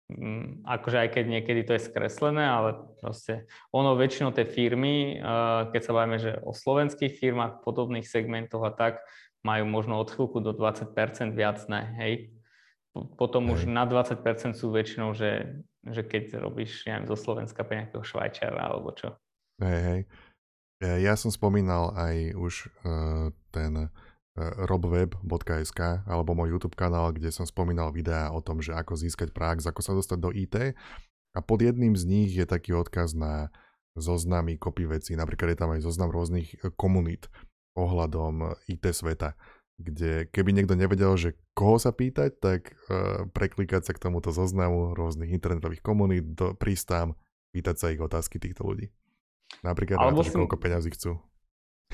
Mm, 0.07 0.63
akože 0.63 1.03
aj 1.03 1.09
keď 1.19 1.25
niekedy 1.27 1.61
to 1.67 1.75
je 1.75 1.83
skreslené, 1.83 2.47
ale 2.47 2.79
proste 3.03 3.43
ono 3.75 3.91
väčšinou 3.99 4.31
tej 4.31 4.47
firmy, 4.47 5.19
keď 5.67 5.81
sa 5.83 5.91
bavíme, 5.91 6.15
že 6.15 6.39
o 6.47 6.55
slovenských 6.55 7.19
firmách, 7.19 7.59
podobných 7.59 8.07
segmentoch 8.07 8.63
a 8.63 8.71
tak, 8.71 9.03
majú 9.43 9.67
možno 9.67 9.99
od 9.99 10.07
chvíľku 10.07 10.39
do 10.39 10.55
20% 10.55 10.95
viac 11.35 11.59
ne, 11.67 11.83
hej. 11.99 12.13
Potom 13.19 13.51
hej. 13.51 13.59
už 13.59 13.59
na 13.67 13.83
20% 13.83 14.55
sú 14.55 14.71
väčšinou, 14.71 15.11
že, 15.11 15.59
že 15.83 16.07
keď 16.07 16.39
robíš, 16.39 16.87
neviem, 16.87 17.03
zo 17.11 17.19
Slovenska 17.19 17.67
pre 17.67 17.83
nejakého 17.83 18.01
Švajčara 18.01 18.63
alebo 18.63 18.95
čo. 18.95 19.11
Hej, 19.59 19.79
hej. 19.83 20.01
Ja 20.77 21.17
som 21.17 21.33
spomínal 21.33 21.89
aj 21.97 22.15
už 22.37 22.53
uh, 22.85 23.33
ten 23.49 23.89
robweb.sk 24.69 26.05
alebo 26.05 26.37
môj 26.37 26.53
YouTube 26.53 26.77
kanál, 26.77 27.09
kde 27.09 27.33
som 27.33 27.49
spomínal 27.49 27.89
videá 27.89 28.29
o 28.29 28.37
tom, 28.37 28.61
že 28.61 28.77
ako 28.77 28.93
získať 28.93 29.33
prax, 29.33 29.65
ako 29.65 29.81
sa 29.81 29.97
dostať 29.97 30.17
do 30.21 30.29
IT. 30.29 30.77
A 31.33 31.39
pod 31.41 31.65
jedným 31.65 31.97
z 31.97 32.03
nich 32.05 32.29
je 32.37 32.45
taký 32.45 32.77
odkaz 32.77 33.17
na 33.17 33.49
zoznamy 33.97 34.61
kopy 34.61 34.85
vecí. 34.85 35.17
Napríklad 35.17 35.53
je 35.53 35.59
tam 35.59 35.73
aj 35.73 35.81
zoznam 35.81 36.13
rôznych 36.13 36.53
e, 36.53 36.69
komunít 36.77 37.33
ohľadom 37.77 38.57
IT 38.69 38.85
sveta, 38.93 39.33
kde 39.77 40.29
keby 40.29 40.53
niekto 40.53 40.73
nevedel, 40.73 41.13
že 41.17 41.37
koho 41.53 41.77
sa 41.77 41.93
pýtať, 41.93 42.41
tak 42.41 42.73
uh, 42.73 43.29
preklikať 43.29 43.85
sa 43.85 43.93
k 43.93 44.01
tomuto 44.01 44.33
zoznamu 44.33 44.97
rôznych 44.97 45.29
internetových 45.29 45.85
komunít, 45.85 46.33
do, 46.33 46.57
prísť 46.57 46.85
tam, 46.89 47.07
pýtať 47.53 47.75
sa 47.77 47.93
ich 47.93 48.01
otázky 48.01 48.41
týchto 48.41 48.65
ľudí. 48.65 48.89
Napríklad 49.65 49.97
Alebo 49.97 50.21
na 50.21 50.27
to, 50.27 50.31
si... 50.31 50.37
koľko 50.37 50.57
peňazí 50.57 50.89
chcú. 50.93 51.11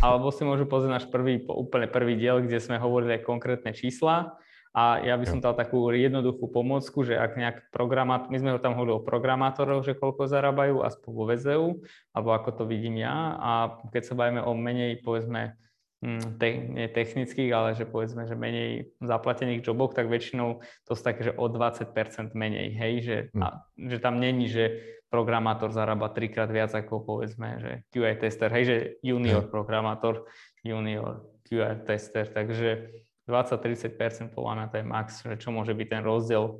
Alebo 0.01 0.33
si 0.33 0.43
môžu 0.43 0.65
pozrieť 0.67 0.91
náš 0.91 1.05
prvý, 1.07 1.45
úplne 1.47 1.87
prvý 1.87 2.19
diel, 2.19 2.43
kde 2.43 2.59
sme 2.59 2.81
hovorili 2.81 3.21
aj 3.21 3.27
konkrétne 3.29 3.71
čísla. 3.71 4.35
A 4.73 4.97
ja 5.05 5.13
by 5.21 5.25
som 5.29 5.37
dal 5.37 5.53
takú 5.53 5.85
jednoduchú 5.93 6.49
pomôcku, 6.49 7.05
že 7.05 7.13
ak 7.13 7.37
nejak 7.37 7.57
programát, 7.69 8.25
my 8.33 8.37
sme 8.41 8.57
ho 8.57 8.59
tam 8.59 8.73
hovorili 8.73 8.97
o 8.97 9.05
programátoroch, 9.05 9.85
že 9.85 9.93
koľko 9.93 10.25
zarábajú, 10.25 10.81
aspoň 10.81 11.09
vo 11.13 11.23
VZU, 11.29 11.67
alebo 12.09 12.33
ako 12.33 12.49
to 12.57 12.63
vidím 12.65 12.97
ja. 12.97 13.37
A 13.37 13.51
keď 13.93 14.01
sa 14.01 14.17
bavíme 14.17 14.41
o 14.41 14.57
menej, 14.57 15.05
povedzme, 15.05 15.61
hm, 16.01 16.41
te, 16.41 16.49
nie 16.73 16.89
technických, 16.89 17.53
ale 17.53 17.77
že 17.77 17.85
povedzme, 17.85 18.25
že 18.25 18.33
menej 18.33 18.97
zaplatených 18.97 19.61
joboch, 19.61 19.93
tak 19.93 20.09
väčšinou 20.09 20.65
to 20.89 20.97
sú 20.97 21.01
také, 21.05 21.29
že 21.29 21.37
o 21.37 21.45
20% 21.45 22.33
menej, 22.33 22.73
hej, 22.73 22.93
že, 23.05 23.17
hm. 23.29 23.41
a, 23.45 23.47
že 23.77 24.01
tam 24.01 24.17
není, 24.17 24.49
že 24.49 24.81
programátor 25.13 25.69
zarába 25.69 26.09
trikrát 26.09 26.49
viac 26.49 26.73
ako 26.73 27.05
povedzme, 27.05 27.61
že 27.61 27.71
QA 27.93 28.17
tester, 28.17 28.49
hej, 28.49 28.63
že 28.65 28.77
junior 29.05 29.45
programátor, 29.45 30.25
junior 30.65 31.21
QA 31.45 31.77
tester, 31.85 32.25
takže 32.25 32.89
20-30% 33.29 34.33
podľa 34.33 34.53
mňa 34.57 34.65
to 34.73 34.75
je 34.81 34.85
max, 34.89 35.07
že 35.21 35.37
čo 35.37 35.53
môže 35.53 35.77
byť 35.77 35.87
ten 35.87 36.01
rozdiel, 36.01 36.57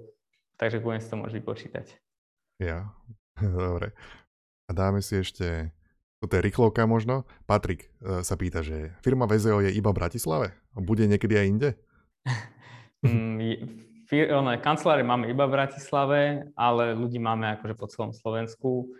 takže 0.62 0.86
kľudne 0.86 1.02
si 1.02 1.10
to 1.10 1.18
môže 1.18 1.34
vypočítať. 1.34 1.98
Ja, 2.62 2.94
dobre. 3.42 3.98
A 4.70 4.72
dáme 4.72 5.02
si 5.02 5.18
ešte, 5.18 5.74
toto 6.22 6.38
je 6.38 6.46
rýchlovka 6.46 6.86
možno, 6.86 7.26
Patrik 7.50 7.90
uh, 8.06 8.22
sa 8.22 8.38
pýta, 8.38 8.62
že 8.62 8.94
firma 9.02 9.26
VZO 9.26 9.66
je 9.66 9.74
iba 9.74 9.90
v 9.90 9.98
Bratislave? 9.98 10.48
Bude 10.78 11.10
niekedy 11.10 11.42
aj 11.42 11.48
inde? 11.50 11.70
mm, 13.02 13.93
one, 14.30 14.62
kancelárie 14.62 15.02
máme 15.02 15.30
iba 15.30 15.50
v 15.50 15.56
Bratislave, 15.58 16.20
ale 16.54 16.94
ľudí 16.94 17.18
máme 17.18 17.58
akože 17.58 17.74
po 17.74 17.90
celom 17.90 18.12
Slovensku. 18.14 18.94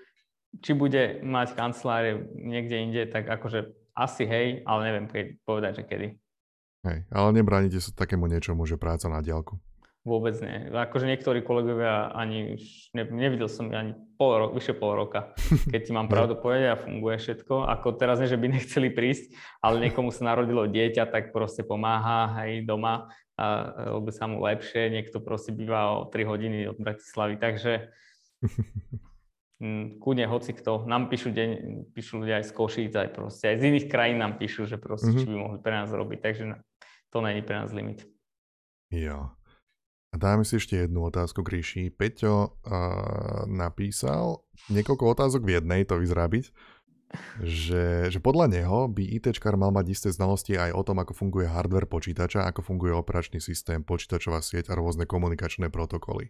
Či 0.62 0.74
bude 0.74 1.22
mať 1.22 1.54
kancelárie 1.58 2.26
niekde 2.34 2.76
inde, 2.78 3.02
tak 3.10 3.30
akože 3.30 3.74
asi 3.94 4.26
hej, 4.26 4.48
ale 4.66 4.80
neviem 4.90 5.06
povedať, 5.46 5.82
že 5.82 5.84
kedy. 5.86 6.08
Hej, 6.84 6.98
ale 7.14 7.30
nebránite 7.32 7.80
sa 7.80 7.94
takému 7.96 8.28
niečomu, 8.28 8.66
že 8.66 8.76
práca 8.76 9.08
na 9.08 9.24
diálku. 9.24 9.62
Vôbec 10.04 10.36
nie. 10.44 10.68
Akože 10.68 11.08
niektorí 11.08 11.48
kolegovia 11.48 12.12
ani, 12.12 12.60
ne, 12.92 13.04
nevidel 13.08 13.48
som 13.48 13.72
ani 13.72 13.96
pol 14.20 14.36
ro- 14.36 14.52
vyše 14.52 14.76
pol 14.76 15.00
roka, 15.00 15.32
keď 15.72 15.80
ti 15.80 15.92
mám 15.96 16.12
pravdu 16.12 16.36
povedať 16.36 16.76
a 16.76 16.82
funguje 16.82 17.16
všetko. 17.24 17.72
Ako 17.72 17.96
teraz 17.96 18.20
nie, 18.20 18.28
že 18.28 18.36
by 18.36 18.52
nechceli 18.52 18.92
prísť, 18.92 19.32
ale 19.64 19.80
niekomu 19.80 20.12
sa 20.12 20.36
narodilo 20.36 20.68
dieťa, 20.68 21.08
tak 21.08 21.32
proste 21.32 21.64
pomáha 21.64 22.36
aj 22.36 22.68
doma 22.68 23.08
a 23.40 23.46
robí 23.96 24.12
sa 24.12 24.28
mu 24.28 24.44
lepšie. 24.44 24.92
Niekto 24.92 25.24
proste 25.24 25.56
býva 25.56 25.96
o 25.96 26.12
3 26.12 26.28
hodiny 26.28 26.68
od 26.68 26.76
Bratislavy, 26.84 27.40
takže 27.40 27.96
mm, 29.64 30.04
kúdne 30.04 30.28
hoci 30.28 30.52
kto. 30.52 30.84
Nám 30.84 31.08
píšu, 31.08 31.32
deň, 31.32 31.50
píšu 31.96 32.20
ľudia 32.20 32.44
aj 32.44 32.52
z 32.52 32.52
Košíc, 32.52 32.92
aj 32.92 33.10
proste 33.16 33.56
aj 33.56 33.58
z 33.64 33.64
iných 33.72 33.88
krajín 33.88 34.20
nám 34.20 34.36
píšu, 34.36 34.68
že 34.68 34.76
proste, 34.76 35.16
mm-hmm. 35.16 35.24
či 35.24 35.32
by 35.32 35.36
mohli 35.40 35.60
pre 35.64 35.74
nás 35.80 35.88
robiť, 35.96 36.20
takže 36.20 36.44
to 37.08 37.18
není 37.24 37.40
pre 37.40 37.56
nás 37.56 37.72
limit. 37.72 38.04
Jo. 38.92 39.32
A 40.14 40.16
dáme 40.22 40.46
si 40.46 40.62
ešte 40.62 40.78
jednu 40.78 41.10
otázku 41.10 41.42
k 41.42 41.58
ríši. 41.58 41.84
Peťo 41.90 42.54
uh, 42.62 43.50
napísal 43.50 44.46
niekoľko 44.70 45.18
otázok 45.18 45.42
v 45.42 45.58
jednej, 45.58 45.90
to 45.90 45.98
vyzerá 45.98 46.30
byť, 46.30 46.54
že, 47.42 48.14
že 48.14 48.20
podľa 48.22 48.50
neho 48.50 48.86
by 48.90 49.02
ITčkár 49.18 49.58
mal 49.58 49.74
mať 49.74 49.86
isté 49.90 50.10
znalosti 50.14 50.58
aj 50.58 50.74
o 50.74 50.82
tom, 50.86 51.02
ako 51.02 51.14
funguje 51.18 51.50
hardware 51.50 51.90
počítača, 51.90 52.46
ako 52.46 52.62
funguje 52.62 52.94
operačný 52.94 53.42
systém, 53.42 53.82
počítačová 53.82 54.42
sieť 54.42 54.70
a 54.70 54.78
rôzne 54.78 55.10
komunikačné 55.10 55.74
protokoly. 55.74 56.30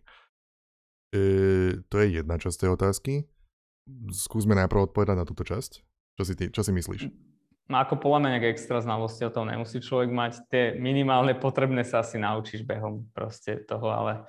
E, 1.11 1.83
to 1.87 1.95
je 1.99 2.07
jedna 2.23 2.35
časť 2.39 2.67
tej 2.67 2.69
otázky. 2.75 3.13
Skúsme 4.11 4.55
najprv 4.55 4.91
odpovedať 4.91 5.15
na 5.19 5.27
túto 5.27 5.43
časť. 5.43 5.83
Čo 6.15 6.23
si, 6.23 6.33
ty, 6.39 6.47
čo 6.51 6.61
si 6.63 6.71
myslíš? 6.71 7.32
No 7.71 7.79
ako 7.79 7.95
podľa 7.95 8.19
mňa 8.19 8.29
nejaké 8.37 8.49
extra 8.51 8.83
znalosti 8.83 9.23
o 9.23 9.31
tom 9.31 9.47
nemusí 9.47 9.79
človek 9.79 10.11
mať. 10.11 10.33
Tie 10.51 10.63
minimálne 10.75 11.31
potrebné 11.31 11.87
sa 11.87 12.03
asi 12.03 12.19
naučíš 12.19 12.67
behom 12.67 13.07
proste 13.15 13.63
toho, 13.63 13.87
ale 13.87 14.27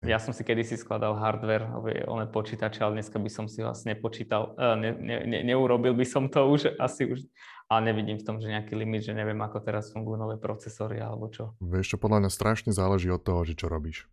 ja 0.00 0.16
som 0.16 0.32
si 0.32 0.40
kedysi 0.40 0.80
skladal 0.80 1.12
hardware, 1.12 1.68
one 2.08 2.24
počítače, 2.24 2.80
ale 2.80 3.00
dneska 3.00 3.20
by 3.20 3.28
som 3.28 3.44
si 3.52 3.60
vlastne 3.60 3.92
nepočítal, 3.92 4.56
uh, 4.56 4.72
ne, 4.72 4.96
ne, 4.96 5.28
ne, 5.28 5.44
neurobil 5.44 5.92
by 5.92 6.06
som 6.08 6.32
to 6.32 6.40
už, 6.48 6.72
asi 6.80 7.04
už, 7.04 7.20
ale 7.68 7.92
nevidím 7.92 8.16
v 8.16 8.24
tom, 8.24 8.40
že 8.40 8.48
nejaký 8.48 8.72
limit, 8.80 9.04
že 9.04 9.12
neviem, 9.12 9.36
ako 9.44 9.60
teraz 9.60 9.92
fungujú 9.92 10.16
nové 10.16 10.40
procesory 10.40 11.04
alebo 11.04 11.28
čo. 11.28 11.52
Vieš, 11.60 11.96
čo 11.96 11.98
podľa 12.00 12.24
mňa 12.24 12.30
strašne 12.32 12.72
záleží 12.72 13.12
od 13.12 13.20
toho, 13.20 13.44
že 13.44 13.52
čo 13.52 13.68
robíš. 13.68 14.08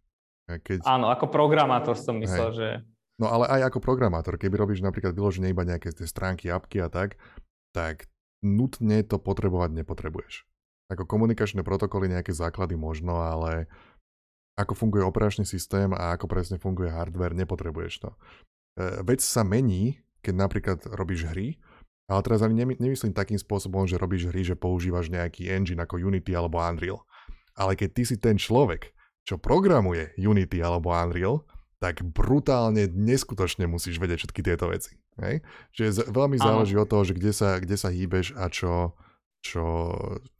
Keď... 0.51 0.83
Áno, 0.83 1.07
ako 1.07 1.31
programátor 1.31 1.95
som 1.95 2.19
myslel, 2.19 2.51
Hej. 2.51 2.57
že... 2.59 2.67
No 3.17 3.31
ale 3.31 3.47
aj 3.47 3.71
ako 3.71 3.79
programátor, 3.79 4.35
keby 4.35 4.59
robíš 4.59 4.83
napríklad 4.83 5.15
vyloženie 5.15 5.55
iba 5.55 5.63
nejaké 5.63 5.95
tie 5.95 6.03
stránky, 6.03 6.51
apky 6.51 6.83
a 6.83 6.91
tak, 6.91 7.15
tak 7.71 8.11
nutne 8.41 9.01
to 9.05 9.17
potrebovať 9.17 9.83
nepotrebuješ. 9.83 10.45
Ako 10.87 11.03
komunikačné 11.03 11.67
protokoly, 11.67 12.07
nejaké 12.07 12.31
základy 12.31 12.79
možno, 12.79 13.19
ale 13.19 13.67
ako 14.57 14.73
funguje 14.73 15.03
operačný 15.03 15.45
systém 15.45 15.93
a 15.93 16.15
ako 16.17 16.25
presne 16.25 16.57
funguje 16.57 16.89
hardware, 16.89 17.37
nepotrebuješ 17.37 18.07
to. 18.07 18.09
E, 18.09 18.17
vec 19.05 19.21
sa 19.21 19.45
mení, 19.45 20.01
keď 20.25 20.33
napríklad 20.33 20.79
robíš 20.95 21.29
hry, 21.29 21.59
ale 22.07 22.23
teraz 22.23 22.39
ani 22.39 22.63
nemyslím 22.63 23.11
takým 23.11 23.35
spôsobom, 23.35 23.83
že 23.83 23.99
robíš 23.99 24.31
hry, 24.31 24.41
že 24.47 24.55
používaš 24.55 25.11
nejaký 25.11 25.51
engine 25.51 25.83
ako 25.83 25.99
Unity 25.99 26.31
alebo 26.31 26.63
Unreal. 26.63 27.03
Ale 27.53 27.75
keď 27.75 27.89
ty 27.91 28.03
si 28.07 28.15
ten 28.15 28.39
človek, 28.39 28.95
čo 29.27 29.35
programuje 29.35 30.15
Unity 30.15 30.63
alebo 30.63 30.95
Unreal, 30.95 31.43
tak 31.83 32.01
brutálne 32.01 32.89
neskutočne 32.89 33.67
musíš 33.67 33.99
vedieť 33.99 34.23
všetky 34.23 34.41
tieto 34.41 34.71
veci. 34.71 34.95
Hej? 35.21 35.41
Čiže 35.73 36.09
veľmi 36.09 36.37
záleží 36.37 36.77
od 36.77 36.89
toho, 36.89 37.03
že 37.05 37.17
kde 37.17 37.31
sa, 37.33 37.57
kde 37.57 37.75
sa 37.77 37.89
hýbeš 37.89 38.37
a 38.37 38.49
čo, 38.49 38.93
čo, 39.41 39.63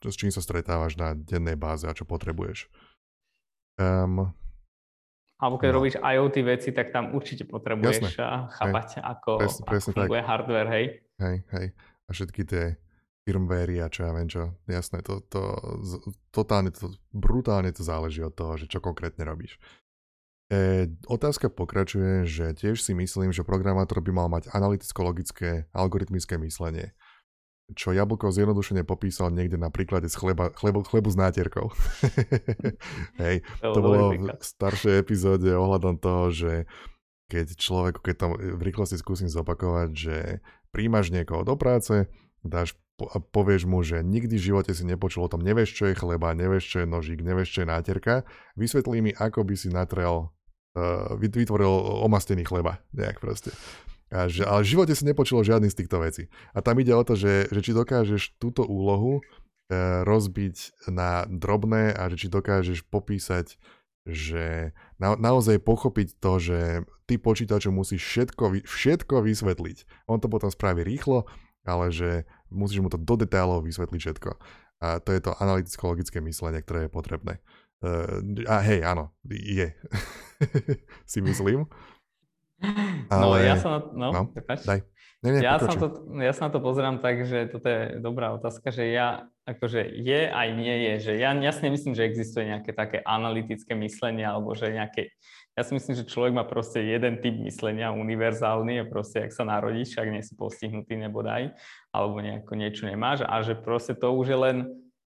s 0.06 0.16
čím 0.16 0.30
sa 0.30 0.42
stretávaš 0.42 0.98
na 0.98 1.18
dennej 1.18 1.58
báze 1.58 1.86
a 1.90 1.98
čo 1.98 2.06
potrebuješ. 2.06 2.70
Um, 3.78 4.34
alebo 5.38 5.62
keď 5.62 5.70
no. 5.70 5.76
robíš 5.78 5.96
IoT 6.02 6.36
veci, 6.42 6.70
tak 6.74 6.90
tam 6.90 7.14
určite 7.14 7.46
potrebuješ 7.46 8.18
Jasne. 8.18 8.50
chápať, 8.58 8.88
hej. 8.98 9.04
ako, 9.06 9.32
presne, 9.38 9.64
presne 9.70 9.92
ako 9.94 9.98
funguje 10.02 10.22
tak. 10.22 10.30
hardware, 10.30 10.70
hej? 10.74 10.86
Hej, 11.22 11.36
hej. 11.54 11.68
A 11.78 12.10
všetky 12.10 12.42
tie 12.42 12.64
firmware 13.28 13.84
a 13.84 13.92
čo 13.92 14.08
ja 14.08 14.12
viem 14.18 14.30
čo. 14.32 14.56
Jasné, 14.66 15.06
to, 15.06 15.22
to, 15.30 15.42
totálne, 16.34 16.74
to, 16.74 16.90
brutálne 17.14 17.70
to 17.70 17.86
záleží 17.86 18.26
od 18.26 18.34
toho, 18.34 18.58
že 18.58 18.66
čo 18.66 18.82
konkrétne 18.82 19.28
robíš. 19.28 19.62
E, 20.48 20.88
otázka 21.12 21.52
pokračuje, 21.52 22.24
že 22.24 22.56
tiež 22.56 22.80
si 22.80 22.96
myslím, 22.96 23.36
že 23.36 23.44
programátor 23.44 24.00
by 24.00 24.12
mal 24.16 24.28
mať 24.32 24.48
analyticko-logické 24.56 25.68
algoritmické 25.76 26.40
myslenie 26.40 26.96
čo 27.76 27.92
Jablko 27.92 28.32
zjednodušene 28.32 28.88
popísal 28.88 29.28
niekde 29.36 29.60
na 29.60 29.68
príklade 29.68 30.08
z 30.08 30.16
chleba, 30.16 30.56
chlebo, 30.56 30.88
chlebu 30.88 31.12
s 31.12 31.20
nátierkou. 31.20 31.68
Hej, 33.22 33.44
to 33.60 33.80
bolo 33.84 34.16
v 34.16 34.40
staršej 34.40 35.04
epizóde 35.04 35.52
ohľadom 35.52 36.00
toho, 36.00 36.32
že 36.32 36.52
keď 37.28 37.60
človek, 37.60 38.00
keď 38.00 38.16
tam 38.16 38.32
v 38.40 38.62
rýchlosti 38.64 38.96
skúsim 38.96 39.28
zopakovať, 39.28 39.90
že 39.92 40.40
príjmaš 40.72 41.12
niekoho 41.12 41.44
do 41.44 41.60
práce, 41.60 42.08
dáš 42.40 42.80
a 42.98 43.22
povieš 43.22 43.70
mu, 43.70 43.86
že 43.86 44.02
nikdy 44.02 44.42
v 44.42 44.46
živote 44.50 44.74
si 44.74 44.82
nepočul 44.82 45.28
o 45.28 45.30
tom, 45.30 45.46
nevieš, 45.46 45.70
čo 45.78 45.86
je 45.86 46.00
chleba, 46.00 46.34
nevieš, 46.34 46.66
čo 46.66 46.78
je 46.82 46.88
nožík, 46.90 47.22
nevieš, 47.22 47.54
čo 47.54 47.60
je 47.62 47.70
nátierka, 47.70 48.26
vysvetlí 48.58 49.06
mi, 49.06 49.12
ako 49.14 49.46
by 49.46 49.54
si 49.54 49.70
natrel, 49.70 50.34
vytvoril 51.18 51.70
omastený 52.06 52.46
chleba, 52.46 52.82
nejak 52.94 53.18
proste. 53.18 53.52
A 54.08 54.32
že, 54.32 54.48
ale 54.48 54.64
v 54.64 54.72
živote 54.72 54.94
si 54.96 55.04
nepočulo 55.04 55.44
žiadny 55.44 55.68
z 55.68 55.84
týchto 55.84 56.00
vecí. 56.00 56.32
A 56.56 56.64
tam 56.64 56.80
ide 56.80 56.96
o 56.96 57.04
to, 57.04 57.20
že, 57.20 57.52
že 57.52 57.60
či 57.60 57.76
dokážeš 57.76 58.40
túto 58.40 58.64
úlohu 58.64 59.20
e, 59.20 59.22
rozbiť 60.08 60.88
na 60.88 61.28
drobné 61.28 61.92
a 61.92 62.08
že 62.08 62.16
či 62.16 62.28
dokážeš 62.32 62.88
popísať, 62.88 63.60
že 64.08 64.72
na, 64.96 65.20
naozaj 65.20 65.60
pochopiť 65.60 66.24
to, 66.24 66.34
že 66.40 66.60
ty 67.04 67.20
počítaču 67.20 67.68
musíš 67.76 68.08
všetko, 68.08 68.64
všetko 68.64 69.16
vysvetliť. 69.28 70.08
On 70.08 70.24
to 70.24 70.32
potom 70.32 70.48
spraví 70.48 70.88
rýchlo, 70.88 71.28
ale 71.68 71.92
že 71.92 72.24
musíš 72.48 72.80
mu 72.80 72.88
to 72.88 72.96
do 72.96 73.20
detailov 73.20 73.68
vysvetliť 73.68 74.00
všetko. 74.00 74.32
A 74.78 75.04
to 75.04 75.10
je 75.12 75.20
to 75.20 75.36
analyticko-logické 75.36 76.24
myslenie, 76.24 76.64
ktoré 76.64 76.88
je 76.88 76.96
potrebné. 76.96 77.44
Uh, 77.78 78.44
a 78.50 78.62
hej, 78.66 78.82
áno, 78.82 79.14
je. 79.30 79.70
si 81.12 81.20
myslím. 81.22 81.70
Ale... 83.14 83.22
No 83.22 83.38
ja 83.38 83.56
sa 83.62 83.68
na, 83.70 83.80
no, 83.94 84.08
no 84.10 84.22
daj. 84.34 84.82
Nie, 85.26 85.34
nie, 85.34 85.42
ja, 85.42 85.58
sa 85.58 85.74
to, 85.74 86.14
ja 86.22 86.30
sa 86.30 86.46
na 86.46 86.52
to 86.54 86.62
pozerám 86.62 87.02
tak, 87.02 87.26
že 87.26 87.50
toto 87.50 87.66
je 87.66 87.98
dobrá 87.98 88.38
otázka, 88.38 88.70
že 88.70 88.94
ja 88.94 89.26
akože 89.50 89.98
je 90.06 90.30
aj 90.30 90.48
nie 90.54 90.76
je, 90.78 90.94
že 91.10 91.14
ja 91.18 91.34
jasne 91.34 91.74
myslím, 91.74 91.98
že 91.98 92.06
existuje 92.06 92.46
nejaké 92.46 92.70
také 92.70 93.02
analytické 93.02 93.74
myslenie 93.82 94.30
alebo 94.30 94.54
že 94.54 94.70
nejaké, 94.70 95.10
ja 95.58 95.66
si 95.66 95.74
myslím, 95.74 95.98
že 95.98 96.06
človek 96.06 96.38
má 96.38 96.46
proste 96.46 96.86
jeden 96.86 97.18
typ 97.18 97.34
myslenia, 97.42 97.98
univerzálny, 97.98 98.84
je 98.84 98.86
proste, 98.86 99.18
ak 99.26 99.34
sa 99.34 99.42
narodíš, 99.42 99.98
ak 99.98 100.06
nie 100.06 100.22
si 100.22 100.38
postihnutý 100.38 101.02
nebo 101.02 101.26
daj, 101.26 101.50
alebo 101.90 102.22
nejako 102.22 102.54
niečo 102.54 102.86
nemáš 102.86 103.26
a 103.26 103.42
že 103.42 103.58
proste 103.58 103.98
to 103.98 104.14
už 104.14 104.28
je 104.30 104.38
len, 104.38 104.58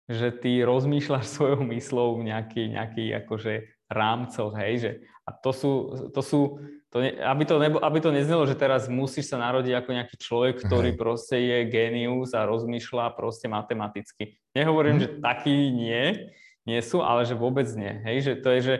že 0.06 0.30
ty 0.34 0.62
rozmýšľaš 0.62 1.26
svojou 1.36 1.62
myslou 1.70 2.18
v 2.22 2.32
nejaký, 2.32 2.62
nejaký 2.74 3.04
akože 3.26 3.66
rámcoch, 3.86 4.50
hej, 4.58 4.74
že 4.78 4.90
a 5.26 5.34
to 5.34 5.50
sú, 5.50 5.72
to 6.14 6.22
sú 6.22 6.40
to 6.96 7.02
ne, 7.02 7.12
aby, 7.18 7.44
to 7.44 7.58
nebo, 7.58 7.82
aby 7.82 7.98
to 7.98 8.14
neznelo, 8.14 8.46
že 8.46 8.54
teraz 8.54 8.86
musíš 8.86 9.28
sa 9.28 9.42
narodiť 9.42 9.74
ako 9.74 9.90
nejaký 9.90 10.16
človek, 10.16 10.54
ktorý 10.64 10.94
Hej. 10.94 10.98
proste 10.98 11.36
je 11.36 11.58
genius 11.66 12.30
a 12.32 12.46
rozmýšľa 12.46 13.12
proste 13.18 13.50
matematicky. 13.50 14.38
Nehovorím, 14.54 14.96
hm. 14.96 15.02
že 15.02 15.08
takí 15.18 15.74
nie, 15.74 16.30
nie 16.62 16.80
sú, 16.80 17.02
ale 17.02 17.26
že 17.26 17.34
vôbec 17.34 17.66
nie. 17.74 17.90
Hej, 18.06 18.16
že 18.22 18.32
to 18.38 18.48
je, 18.54 18.60
že 18.62 18.74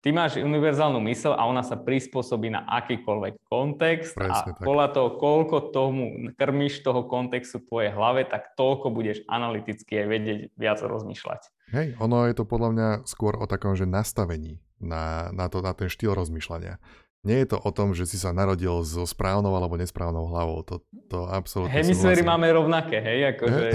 ty 0.00 0.10
máš 0.10 0.40
univerzálnu 0.40 1.00
mysel 1.08 1.36
a 1.36 1.44
ona 1.44 1.60
sa 1.60 1.76
prispôsobí 1.76 2.48
na 2.48 2.64
akýkoľvek 2.64 3.46
kontext 3.46 4.16
Presne, 4.16 4.52
a 4.52 4.56
tak. 4.56 4.64
podľa 4.64 4.88
toho, 4.96 5.08
koľko 5.20 5.56
tomu 5.70 6.32
krmiš 6.34 6.80
toho 6.80 7.04
kontextu 7.04 7.60
v 7.60 7.68
tvojej 7.68 7.90
hlave, 7.92 8.24
tak 8.24 8.56
toľko 8.56 8.92
budeš 8.92 9.20
analyticky 9.28 10.00
aj 10.00 10.06
vedieť 10.08 10.38
viac 10.56 10.78
rozmýšľať. 10.80 11.40
Hej, 11.70 11.86
ono 12.02 12.26
je 12.26 12.34
to 12.34 12.44
podľa 12.48 12.70
mňa 12.74 12.88
skôr 13.06 13.38
o 13.38 13.46
takom, 13.46 13.78
že 13.78 13.86
nastavení 13.86 14.58
na, 14.80 15.30
na, 15.30 15.46
to, 15.46 15.60
na 15.62 15.76
ten 15.76 15.86
štýl 15.86 16.16
rozmýšľania. 16.16 16.80
Nie 17.20 17.44
je 17.44 17.52
to 17.52 17.60
o 17.60 17.68
tom, 17.68 17.92
že 17.92 18.08
si 18.08 18.16
sa 18.16 18.32
narodil 18.32 18.80
so 18.80 19.04
správnou 19.04 19.52
alebo 19.52 19.76
nesprávnou 19.76 20.24
hlavou. 20.32 20.64
To, 20.64 20.80
to 21.12 21.28
absolútne 21.28 21.76
Hemisféry 21.76 22.24
máme 22.24 22.48
rovnaké, 22.48 22.96
hej? 22.96 23.36
Akože 23.36 23.66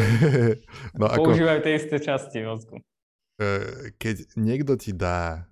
no, 1.00 1.06
ako, 1.06 1.30
používajú 1.30 1.60
tie 1.62 1.78
isté 1.78 2.02
časti 2.02 2.42
mozgu. 2.42 2.82
E, 3.38 3.94
keď 4.02 4.34
niekto 4.34 4.74
ti 4.82 4.98
dá 4.98 5.46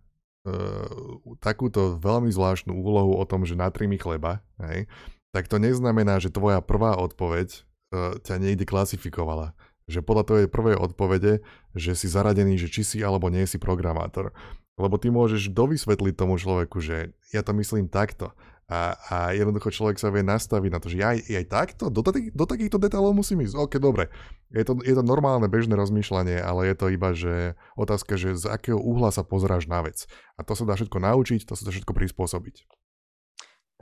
takúto 1.40 1.96
veľmi 2.00 2.28
zvláštnu 2.28 2.76
úlohu 2.76 3.16
o 3.16 3.24
tom, 3.24 3.48
že 3.48 3.56
natri 3.56 3.88
mi 3.88 3.96
chleba, 3.96 4.44
hej, 4.60 4.92
tak 5.34 5.50
to 5.50 5.58
neznamená, 5.58 6.22
že 6.22 6.30
tvoja 6.30 6.62
prvá 6.62 6.94
odpoveď 7.00 7.48
uh, 7.58 8.22
ťa 8.22 8.38
niekde 8.38 8.70
klasifikovala. 8.70 9.58
Že 9.90 10.06
podľa 10.06 10.24
tvojej 10.30 10.48
prvej 10.48 10.78
odpovede, 10.80 11.34
že 11.76 11.92
si 11.98 12.08
zaradený, 12.08 12.56
že 12.56 12.72
či 12.72 12.86
si 12.86 12.98
alebo 13.04 13.28
nie 13.28 13.44
si 13.50 13.60
programátor. 13.60 14.32
Lebo 14.80 14.96
ty 14.96 15.12
môžeš 15.12 15.52
dovysvetliť 15.52 16.14
tomu 16.16 16.40
človeku, 16.40 16.80
že 16.80 17.18
ja 17.34 17.42
to 17.44 17.52
myslím 17.58 17.90
takto. 17.90 18.32
A, 18.72 18.96
a 18.96 19.16
jednoducho 19.36 19.76
človek 19.76 20.00
sa 20.00 20.08
vie 20.08 20.24
nastaviť 20.24 20.72
na 20.72 20.80
to, 20.80 20.88
že 20.88 21.04
aj, 21.04 21.18
aj 21.28 21.46
takto, 21.52 21.92
do, 21.92 22.00
takých, 22.00 22.32
do 22.32 22.46
takýchto 22.48 22.78
detailov 22.80 23.12
musím 23.12 23.44
ísť. 23.44 23.60
OK, 23.60 23.76
dobre. 23.78 24.08
Je 24.54 24.64
to, 24.64 24.80
je 24.80 24.96
to 24.96 25.04
normálne 25.04 25.46
bežné 25.52 25.76
rozmýšľanie, 25.76 26.40
ale 26.40 26.72
je 26.72 26.76
to 26.78 26.86
iba, 26.88 27.10
že 27.12 27.60
otázka, 27.76 28.16
že 28.16 28.40
z 28.40 28.48
akého 28.48 28.80
uhla 28.80 29.12
sa 29.12 29.26
pozráš 29.28 29.68
na 29.68 29.84
vec. 29.84 30.08
A 30.40 30.48
to 30.48 30.56
sa 30.56 30.64
dá 30.64 30.80
všetko 30.80 30.98
naučiť, 31.00 31.44
to 31.44 31.60
sa 31.60 31.68
dá 31.68 31.72
všetko 31.76 31.92
prispôsobiť. 31.92 32.83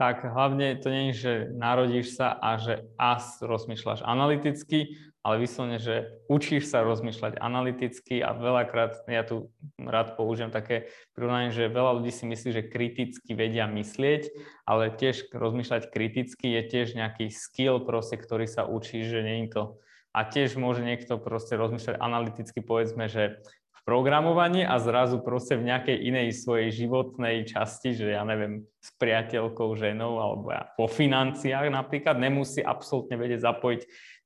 Tak 0.02 0.26
hlavne 0.26 0.74
to 0.82 0.90
nie 0.90 1.14
je, 1.14 1.14
že 1.14 1.32
narodíš 1.54 2.18
sa 2.18 2.34
a 2.34 2.58
že 2.58 2.90
as 2.98 3.38
rozmýšľaš 3.38 4.02
analyticky, 4.02 4.98
ale 5.22 5.38
vyslovene, 5.38 5.78
že 5.78 6.18
učíš 6.26 6.74
sa 6.74 6.82
rozmýšľať 6.82 7.38
analyticky 7.38 8.18
a 8.18 8.34
veľakrát, 8.34 9.06
ja 9.06 9.22
tu 9.22 9.54
rád 9.78 10.18
použijem 10.18 10.50
také 10.50 10.90
prirovnanie, 11.14 11.54
že 11.54 11.70
veľa 11.70 12.02
ľudí 12.02 12.10
si 12.10 12.26
myslí, 12.26 12.50
že 12.50 12.66
kriticky 12.66 13.30
vedia 13.38 13.70
myslieť, 13.70 14.34
ale 14.66 14.90
tiež 14.90 15.30
rozmýšľať 15.30 15.94
kriticky 15.94 16.50
je 16.50 16.62
tiež 16.66 16.98
nejaký 16.98 17.30
skill 17.30 17.78
proste, 17.86 18.18
ktorý 18.18 18.50
sa 18.50 18.66
učí, 18.66 19.06
že 19.06 19.22
nie 19.22 19.46
je 19.46 19.54
to. 19.54 19.64
A 20.10 20.26
tiež 20.26 20.58
môže 20.58 20.82
niekto 20.82 21.14
proste 21.14 21.54
rozmýšľať 21.54 22.02
analyticky, 22.02 22.58
povedzme, 22.58 23.06
že 23.06 23.38
programovaní 23.82 24.62
a 24.62 24.78
zrazu 24.78 25.18
proste 25.18 25.58
v 25.58 25.66
nejakej 25.66 25.98
inej 26.06 26.28
svojej 26.38 26.70
životnej 26.70 27.42
časti, 27.50 27.98
že 27.98 28.14
ja 28.14 28.22
neviem, 28.22 28.62
s 28.78 28.94
priateľkou, 28.98 29.74
ženou 29.74 30.22
alebo 30.22 30.54
po 30.78 30.86
financiách 30.86 31.66
napríklad, 31.70 32.18
nemusí 32.18 32.62
absolútne 32.62 33.18
vedieť 33.18 33.42
zapojiť 33.42 33.82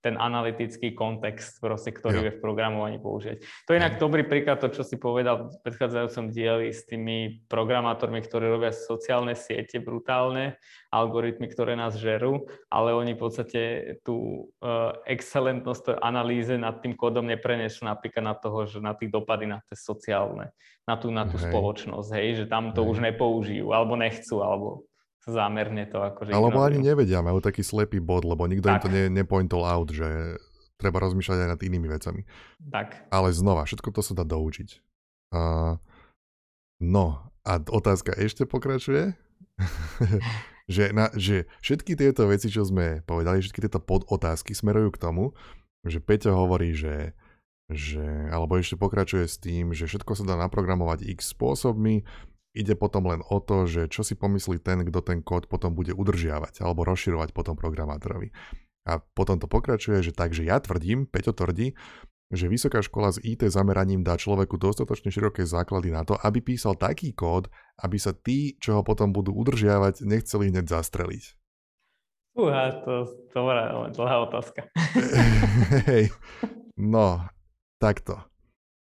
ten 0.06 0.14
analytický 0.14 0.94
kontext, 0.94 1.58
proste, 1.58 1.90
ktorý 1.90 2.30
vie 2.30 2.32
v 2.38 2.38
programovaní 2.38 3.02
použiť. 3.02 3.66
To 3.66 3.74
je 3.74 3.80
inak 3.82 3.98
dobrý 3.98 4.22
príklad, 4.22 4.62
to, 4.62 4.70
čo 4.70 4.86
si 4.86 4.94
povedal 5.02 5.50
v 5.50 5.58
predchádzajúcom 5.66 6.30
dieli 6.30 6.70
s 6.70 6.86
tými 6.86 7.42
programátormi, 7.50 8.22
ktorí 8.22 8.46
robia 8.46 8.70
sociálne 8.70 9.34
siete 9.34 9.82
brutálne, 9.82 10.62
algoritmy, 10.94 11.50
ktoré 11.50 11.74
nás 11.74 11.98
žerú, 11.98 12.46
ale 12.70 12.94
oni 12.94 13.18
v 13.18 13.20
podstate 13.26 13.60
tú 14.06 14.46
uh, 14.62 14.94
excelentnosť 15.10 15.98
analýze 15.98 16.54
nad 16.54 16.78
tým 16.78 16.94
kódom 16.94 17.26
neprenesú 17.26 17.82
napríklad 17.82 18.30
na 18.30 18.34
toho, 18.38 18.62
že 18.70 18.78
na 18.78 18.94
tých 18.94 19.10
dopady 19.10 19.50
na 19.50 19.58
tie 19.66 19.74
sociálne, 19.74 20.54
na 20.86 20.94
tú, 20.94 21.10
na 21.10 21.26
tú 21.26 21.34
hej. 21.34 21.50
spoločnosť, 21.50 22.08
hej, 22.14 22.28
že 22.38 22.44
tam 22.46 22.70
to 22.70 22.86
hej. 22.86 22.90
už 22.94 22.98
nepoužijú, 23.02 23.74
alebo 23.74 23.98
nechcú, 23.98 24.38
alebo 24.38 24.85
zámerne 25.26 25.90
to 25.90 25.98
akože 25.98 26.30
Alebo 26.30 26.62
ani 26.62 26.78
nevedia, 26.80 27.20
majú 27.20 27.42
taký 27.42 27.66
slepý 27.66 27.98
bod, 27.98 28.22
lebo 28.22 28.46
nikto 28.46 28.70
tak. 28.70 28.78
im 28.78 28.82
to 28.82 28.88
ne, 28.88 29.04
nepointol 29.10 29.66
out, 29.66 29.90
že 29.90 30.38
treba 30.78 31.02
rozmýšľať 31.02 31.38
aj 31.42 31.48
nad 31.56 31.60
inými 31.60 31.88
vecami. 31.90 32.22
Tak. 32.70 33.10
Ale 33.10 33.34
znova, 33.34 33.66
všetko 33.66 33.90
to 33.90 34.00
sa 34.06 34.12
dá 34.14 34.22
doučiť. 34.22 34.78
Uh, 35.34 35.82
no, 36.78 37.26
a 37.42 37.52
otázka 37.58 38.14
ešte 38.14 38.46
pokračuje? 38.46 39.18
že, 40.74 40.94
na, 40.94 41.10
že 41.14 41.50
všetky 41.62 41.98
tieto 41.98 42.30
veci, 42.30 42.52
čo 42.52 42.62
sme 42.62 43.02
povedali, 43.02 43.42
všetky 43.42 43.66
tieto 43.66 43.82
podotázky 43.82 44.54
smerujú 44.54 44.94
k 44.94 45.02
tomu, 45.02 45.24
že 45.86 46.02
Peťo 46.02 46.34
hovorí, 46.34 46.74
že, 46.74 47.14
že 47.70 48.30
alebo 48.30 48.58
ešte 48.58 48.78
pokračuje 48.78 49.24
s 49.26 49.38
tým, 49.38 49.72
že 49.72 49.86
všetko 49.86 50.12
sa 50.18 50.24
dá 50.26 50.34
naprogramovať 50.38 51.06
x 51.18 51.34
spôsobmi, 51.34 52.02
Ide 52.56 52.72
potom 52.72 53.04
len 53.12 53.20
o 53.20 53.36
to, 53.44 53.68
že 53.68 53.92
čo 53.92 54.00
si 54.00 54.16
pomyslí 54.16 54.64
ten, 54.64 54.80
kto 54.80 55.04
ten 55.04 55.20
kód 55.20 55.44
potom 55.44 55.76
bude 55.76 55.92
udržiavať 55.92 56.64
alebo 56.64 56.88
rozširovať 56.88 57.36
potom 57.36 57.52
programátorovi. 57.52 58.32
A 58.88 58.96
potom 59.02 59.36
to 59.36 59.44
pokračuje, 59.44 60.00
že 60.00 60.16
takže 60.16 60.48
ja 60.48 60.56
tvrdím, 60.56 61.04
Peťo 61.04 61.36
tvrdí, 61.36 61.76
že 62.32 62.50
vysoká 62.50 62.82
škola 62.82 63.14
s 63.14 63.22
IT 63.22 63.46
zameraním 63.52 64.02
dá 64.02 64.18
človeku 64.18 64.58
dostatočne 64.58 65.14
široké 65.14 65.46
základy 65.46 65.94
na 65.94 66.02
to, 66.02 66.18
aby 66.18 66.42
písal 66.42 66.74
taký 66.74 67.14
kód, 67.14 67.46
aby 67.78 68.00
sa 68.00 68.10
tí, 68.16 68.58
čo 68.58 68.80
ho 68.80 68.82
potom 68.82 69.12
budú 69.12 69.30
udržiavať, 69.36 70.02
nechceli 70.02 70.50
hneď 70.50 70.66
zastreliť. 70.66 71.24
Uha, 72.36 72.68
to 72.84 72.90
je 72.90 73.02
dobrá, 73.32 73.72
dlhá 73.94 74.16
otázka. 74.28 74.68
Hej, 75.88 76.12
no, 76.94 77.24
takto. 77.78 78.20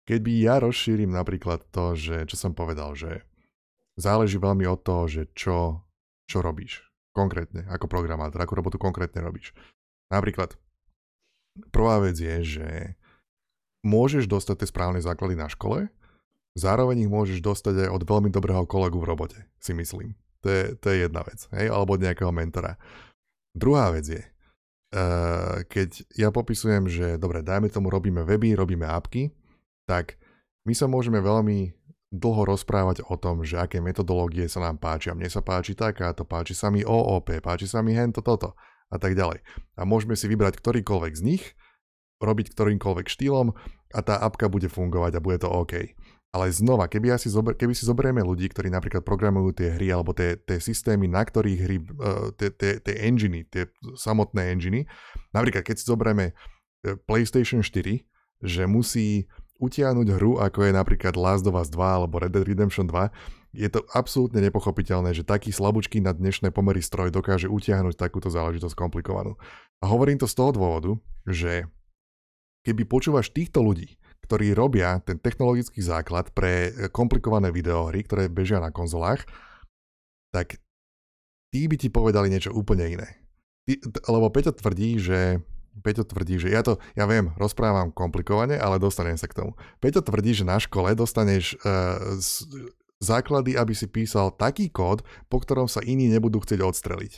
Keby 0.05 0.41
ja 0.41 0.58
rozšírim 0.58 1.10
napríklad 1.13 1.69
to, 1.69 1.93
že, 1.93 2.25
čo 2.25 2.36
som 2.38 2.58
povedal, 2.58 2.97
že 2.97 3.28
záleží 3.99 4.39
veľmi 4.39 4.63
od 4.65 4.79
toho, 4.81 5.03
že 5.12 5.27
čo, 5.35 5.83
čo 6.25 6.39
robíš 6.39 6.89
konkrétne 7.12 7.67
ako 7.67 7.91
programátor, 7.91 8.39
ako 8.39 8.53
robotu 8.55 8.77
konkrétne 8.79 9.19
robíš. 9.19 9.51
Napríklad, 10.07 10.55
prvá 11.69 11.99
vec 11.99 12.15
je, 12.15 12.59
že 12.59 12.69
môžeš 13.83 14.25
dostať 14.25 14.63
tie 14.63 14.71
správne 14.71 15.03
základy 15.03 15.35
na 15.35 15.51
škole, 15.51 15.91
zároveň 16.55 17.05
ich 17.05 17.12
môžeš 17.12 17.39
dostať 17.43 17.88
aj 17.88 17.89
od 17.91 18.03
veľmi 18.07 18.29
dobrého 18.31 18.63
kolegu 18.65 19.03
v 19.03 19.09
robote, 19.09 19.39
si 19.59 19.75
myslím. 19.75 20.15
To 20.39 20.47
je, 20.47 20.63
to 20.79 20.85
je 20.95 20.97
jedna 21.03 21.21
vec, 21.27 21.39
hej? 21.51 21.67
alebo 21.67 21.99
od 21.99 22.03
nejakého 22.03 22.31
mentora. 22.31 22.79
Druhá 23.51 23.91
vec 23.91 24.07
je, 24.07 24.23
uh, 24.23 25.67
keď 25.67 26.07
ja 26.15 26.31
popisujem, 26.31 26.88
že 26.88 27.19
dobre, 27.19 27.43
dajme 27.43 27.67
tomu, 27.67 27.91
robíme 27.91 28.23
weby, 28.23 28.55
robíme 28.55 28.88
apky, 28.88 29.35
tak 29.83 30.15
my 30.63 30.71
sa 30.71 30.88
môžeme 30.88 31.19
veľmi 31.19 31.75
dlho 32.09 32.41
rozprávať 32.45 33.05
o 33.05 33.15
tom, 33.21 33.45
že 33.45 33.61
aké 33.61 33.77
metodológie 33.77 34.49
sa 34.49 34.65
nám 34.65 34.81
páčia. 34.81 35.13
Mne 35.13 35.29
sa 35.29 35.45
páči 35.45 35.77
takáto, 35.77 36.25
páči 36.25 36.57
sa 36.57 36.73
mi 36.73 36.81
OOP, 36.81 37.37
páči 37.41 37.69
sa 37.69 37.85
mi 37.85 37.93
hento 37.93 38.25
toto 38.25 38.57
a 38.89 38.97
tak 38.97 39.13
ďalej. 39.13 39.45
A 39.77 39.85
môžeme 39.85 40.17
si 40.17 40.25
vybrať 40.25 40.57
ktorýkoľvek 40.57 41.13
z 41.13 41.21
nich, 41.21 41.43
robiť 42.19 42.51
ktorýmkoľvek 42.57 43.07
štýlom 43.07 43.53
a 43.93 43.99
tá 44.01 44.17
apka 44.17 44.49
bude 44.49 44.67
fungovať 44.67 45.11
a 45.17 45.23
bude 45.23 45.37
to 45.37 45.49
OK. 45.49 45.93
Ale 46.29 46.53
znova, 46.53 46.85
keby, 46.85 47.09
ja 47.09 47.17
si 47.17 47.25
zober, 47.25 47.57
keby 47.57 47.73
si 47.73 47.89
zoberieme 47.89 48.21
ľudí, 48.21 48.53
ktorí 48.53 48.69
napríklad 48.69 49.01
programujú 49.01 49.49
tie 49.57 49.73
hry 49.73 49.89
alebo 49.89 50.13
tie, 50.13 50.37
tie 50.37 50.61
systémy, 50.61 51.09
na 51.09 51.25
ktorých 51.25 51.59
hry, 51.65 51.77
uh, 51.81 52.29
tie, 52.37 52.53
tie, 52.53 52.77
tie 52.77 52.95
enginy, 53.01 53.49
tie 53.49 53.65
samotné 53.97 54.53
enginy, 54.53 54.85
napríklad 55.33 55.65
keď 55.65 55.75
si 55.81 55.89
zoberieme 55.89 56.25
e, 56.29 56.33
PlayStation 57.09 57.65
4, 57.65 58.05
že 58.45 58.63
musí 58.69 59.25
utiahnuť 59.59 60.07
hru, 60.15 60.39
ako 60.39 60.65
je 60.65 60.71
napríklad 60.71 61.19
Last 61.19 61.43
of 61.45 61.59
Us 61.59 61.67
2 61.67 61.75
alebo 61.77 62.17
Red 62.17 62.31
Dead 62.31 62.47
Redemption 62.47 62.87
2, 62.87 63.11
je 63.53 63.67
to 63.67 63.81
absolútne 63.91 64.39
nepochopiteľné, 64.45 65.11
že 65.11 65.27
taký 65.27 65.49
slabúčky 65.49 65.99
na 65.99 66.13
dnešné 66.13 66.53
pomery 66.53 66.79
stroj 66.79 67.09
dokáže 67.09 67.49
utiahnuť 67.49 67.97
takúto 67.97 68.29
záležitosť 68.29 68.77
komplikovanú. 68.77 69.35
A 69.81 69.89
hovorím 69.89 70.21
to 70.21 70.29
z 70.29 70.37
toho 70.37 70.51
dôvodu, 70.53 70.91
že 71.25 71.65
keby 72.63 72.85
počúvaš 72.85 73.33
týchto 73.33 73.65
ľudí, 73.65 73.97
ktorí 74.29 74.53
robia 74.53 75.01
ten 75.01 75.17
technologický 75.17 75.81
základ 75.81 76.29
pre 76.37 76.69
komplikované 76.93 77.49
videohry, 77.49 78.05
ktoré 78.05 78.29
bežia 78.29 78.61
na 78.61 78.69
konzolách, 78.69 79.25
tak 80.29 80.61
tí 81.49 81.65
by 81.65 81.75
ti 81.81 81.89
povedali 81.89 82.29
niečo 82.29 82.53
úplne 82.53 82.85
iné. 82.85 83.09
Ty, 83.65 83.81
lebo 84.13 84.29
Peťo 84.29 84.53
tvrdí, 84.53 85.01
že 85.01 85.41
Peťo 85.79 86.03
tvrdí, 86.03 86.39
že 86.39 86.51
ja 86.51 86.61
to, 86.61 86.77
ja 86.93 87.07
viem, 87.07 87.31
rozprávam 87.39 87.89
komplikovane, 87.91 88.59
ale 88.59 88.79
dostanem 88.79 89.15
sa 89.15 89.27
k 89.27 89.41
tomu. 89.43 89.51
Peťo 89.79 90.03
tvrdí, 90.03 90.35
že 90.35 90.47
na 90.47 90.59
škole 90.59 90.91
dostaneš 90.93 91.55
uh, 91.63 92.19
z, 92.19 92.47
základy, 92.99 93.55
aby 93.55 93.71
si 93.71 93.87
písal 93.87 94.35
taký 94.35 94.67
kód, 94.67 95.01
po 95.31 95.39
ktorom 95.39 95.71
sa 95.71 95.79
iní 95.81 96.11
nebudú 96.11 96.43
chcieť 96.43 96.59
odstreliť. 96.59 97.13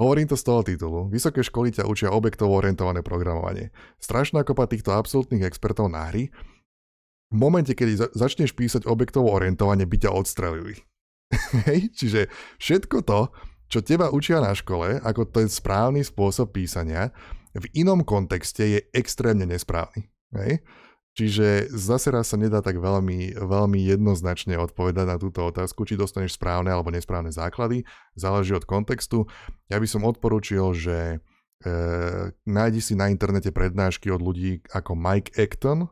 Hovorím 0.00 0.28
to 0.28 0.36
z 0.40 0.44
toho 0.44 0.60
titulu. 0.64 1.00
Vysoké 1.12 1.44
školy 1.44 1.70
ťa 1.72 1.84
učia 1.84 2.10
objektovo 2.10 2.56
orientované 2.56 3.04
programovanie. 3.04 3.70
Strašná 4.00 4.42
kopa 4.42 4.66
týchto 4.66 4.96
absolútnych 4.96 5.44
expertov 5.44 5.92
na 5.92 6.08
hry. 6.08 6.32
V 7.32 7.36
momente, 7.36 7.72
kedy 7.72 7.92
za- 7.96 8.12
začneš 8.12 8.56
písať 8.56 8.88
objektovo 8.88 9.32
orientovanie, 9.32 9.84
by 9.88 9.96
ťa 10.02 10.10
odstrelili. 10.12 10.80
Hej, 11.68 11.92
čiže 11.96 12.20
všetko 12.60 13.04
to, 13.04 13.32
čo 13.72 13.80
teba 13.80 14.12
učia 14.12 14.44
na 14.44 14.52
škole, 14.52 15.00
ako 15.00 15.24
ten 15.24 15.48
správny 15.48 16.04
spôsob 16.04 16.52
písania, 16.52 17.08
v 17.56 17.64
inom 17.72 18.04
kontexte 18.04 18.68
je 18.68 18.80
extrémne 18.92 19.48
nesprávny. 19.48 20.12
Hej? 20.36 20.60
Čiže 21.12 21.72
zase 21.72 22.08
raz 22.08 22.32
sa 22.32 22.40
nedá 22.40 22.64
tak 22.64 22.80
veľmi, 22.80 23.36
veľmi 23.36 23.80
jednoznačne 23.84 24.56
odpovedať 24.60 25.04
na 25.08 25.16
túto 25.16 25.44
otázku, 25.44 25.84
či 25.84 25.96
dostaneš 25.96 26.36
správne 26.40 26.72
alebo 26.72 26.88
nesprávne 26.88 27.28
základy. 27.32 27.84
Záleží 28.16 28.56
od 28.56 28.64
kontextu. 28.64 29.28
Ja 29.68 29.76
by 29.76 29.88
som 29.88 30.08
odporúčil, 30.08 30.72
že 30.72 30.96
e, 31.16 31.16
nájdi 32.48 32.80
si 32.80 32.96
na 32.96 33.12
internete 33.12 33.52
prednášky 33.52 34.08
od 34.08 34.24
ľudí 34.24 34.64
ako 34.72 34.96
Mike 34.96 35.36
Acton, 35.36 35.88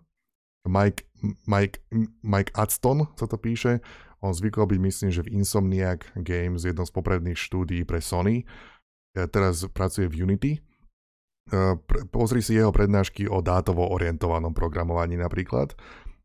Mike, 0.64 1.04
Mike, 1.44 1.84
Mike 2.24 2.52
Adston 2.56 3.08
sa 3.16 3.28
to 3.28 3.36
píše. 3.36 3.84
On 4.20 4.36
zvykol 4.36 4.68
byť, 4.68 4.80
myslím, 4.84 5.10
že 5.12 5.24
v 5.24 5.32
Insomniac 5.40 6.04
Games, 6.20 6.68
jednom 6.68 6.84
z 6.84 6.92
popredných 6.92 7.40
štúdií 7.40 7.88
pre 7.88 8.04
Sony. 8.04 8.44
E, 9.16 9.24
teraz 9.28 9.64
pracuje 9.72 10.08
v 10.08 10.28
Unity 10.28 10.60
pozri 12.10 12.40
si 12.40 12.56
jeho 12.56 12.70
prednášky 12.70 13.26
o 13.26 13.42
dátovo 13.42 13.90
orientovanom 13.90 14.54
programovaní 14.54 15.18
napríklad, 15.18 15.74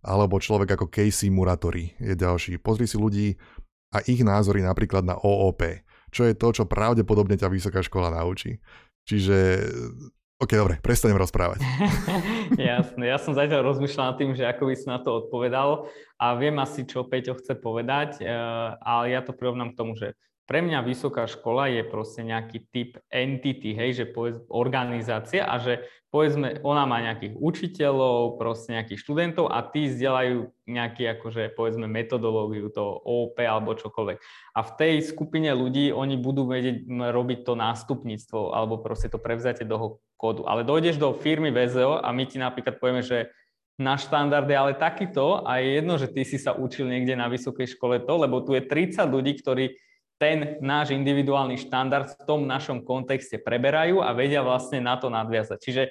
alebo 0.05 0.38
človek 0.38 0.77
ako 0.77 0.91
Casey 0.93 1.34
Muratori 1.34 1.97
je 1.97 2.13
ďalší. 2.13 2.62
Pozri 2.62 2.86
si 2.86 2.97
ľudí 2.99 3.34
a 3.95 4.05
ich 4.05 4.21
názory 4.21 4.62
napríklad 4.62 5.01
na 5.01 5.17
OOP, 5.17 5.65
čo 6.13 6.29
je 6.29 6.38
to, 6.38 6.47
čo 6.53 6.69
pravdepodobne 6.69 7.39
ťa 7.39 7.49
vysoká 7.49 7.81
škola 7.81 8.13
naučí. 8.13 8.62
Čiže 9.05 9.38
OK, 10.35 10.51
dobre, 10.51 10.75
prestanem 10.83 11.15
rozprávať. 11.15 11.63
Jasné, 12.59 13.07
ja 13.07 13.15
som 13.15 13.31
zatiaľ 13.31 13.71
rozmýšľal 13.71 14.05
nad 14.11 14.17
tým, 14.19 14.35
že 14.35 14.43
ako 14.43 14.67
by 14.67 14.73
si 14.75 14.85
na 14.91 14.99
to 14.99 15.23
odpovedal 15.23 15.87
a 16.19 16.35
viem 16.35 16.59
asi, 16.59 16.83
čo 16.83 17.07
Peťo 17.07 17.39
chce 17.39 17.55
povedať, 17.55 18.19
eh, 18.19 18.27
ale 18.83 19.15
ja 19.15 19.23
to 19.23 19.31
prirovnám 19.31 19.71
k 19.71 19.79
tomu, 19.79 19.95
že 19.95 20.11
pre 20.45 20.62
mňa 20.62 20.86
vysoká 20.86 21.25
škola 21.25 21.73
je 21.73 21.81
proste 21.81 22.21
nejaký 22.21 22.69
typ 22.69 22.91
entity, 23.10 23.73
hej, 23.73 23.91
že 23.97 24.05
povedz, 24.05 24.38
organizácia 24.45 25.41
a 25.41 25.58
že 25.58 25.89
povedzme, 26.13 26.63
ona 26.63 26.88
má 26.88 27.03
nejakých 27.03 27.36
učiteľov, 27.36 28.39
proste 28.39 28.77
nejakých 28.77 29.01
študentov 29.03 29.51
a 29.51 29.60
tí 29.65 29.91
vzdelajú 29.91 30.47
nejaký, 30.63 31.12
akože 31.17 31.51
povedzme, 31.58 31.91
metodológiu, 31.91 32.71
to 32.71 32.86
OP 33.03 33.36
alebo 33.41 33.75
čokoľvek. 33.75 34.17
A 34.55 34.60
v 34.63 34.71
tej 34.79 34.93
skupine 35.03 35.51
ľudí 35.51 35.91
oni 35.91 36.15
budú 36.15 36.47
vedieť 36.47 36.88
robiť 36.88 37.39
to 37.43 37.53
nástupníctvo 37.60 38.55
alebo 38.55 38.79
proste 38.79 39.12
to 39.12 39.19
prevzatie 39.19 39.67
toho 39.67 39.99
kódu. 40.15 40.47
Ale 40.47 40.63
dojdeš 40.63 41.01
do 41.01 41.12
firmy 41.17 41.51
VZO 41.51 41.99
a 41.99 42.08
my 42.15 42.23
ti 42.29 42.39
napríklad 42.39 42.79
povieme, 42.79 43.03
že 43.03 43.34
náš 43.75 44.08
štandard 44.08 44.47
je 44.47 44.55
ale 44.55 44.73
takýto 44.79 45.43
a 45.43 45.60
je 45.60 45.84
jedno, 45.84 45.99
že 45.99 46.08
ty 46.08 46.23
si 46.23 46.39
sa 46.39 46.55
učil 46.55 46.88
niekde 46.88 47.19
na 47.19 47.27
vysokej 47.27 47.75
škole 47.75 47.99
to, 47.99 48.13
lebo 48.15 48.39
tu 48.39 48.55
je 48.55 48.63
30 48.63 49.03
ľudí, 49.03 49.36
ktorí 49.43 49.75
ten 50.15 50.58
náš 50.63 50.95
individuálny 50.95 51.60
štandard 51.60 52.15
v 52.15 52.23
tom 52.23 52.47
našom 52.47 52.88
kontexte 52.88 53.36
preberajú 53.39 53.99
a 53.99 54.15
vedia 54.15 54.39
vlastne 54.39 54.80
na 54.80 54.95
to 54.95 55.12
nadviazať. 55.12 55.60
Čiže 55.60 55.84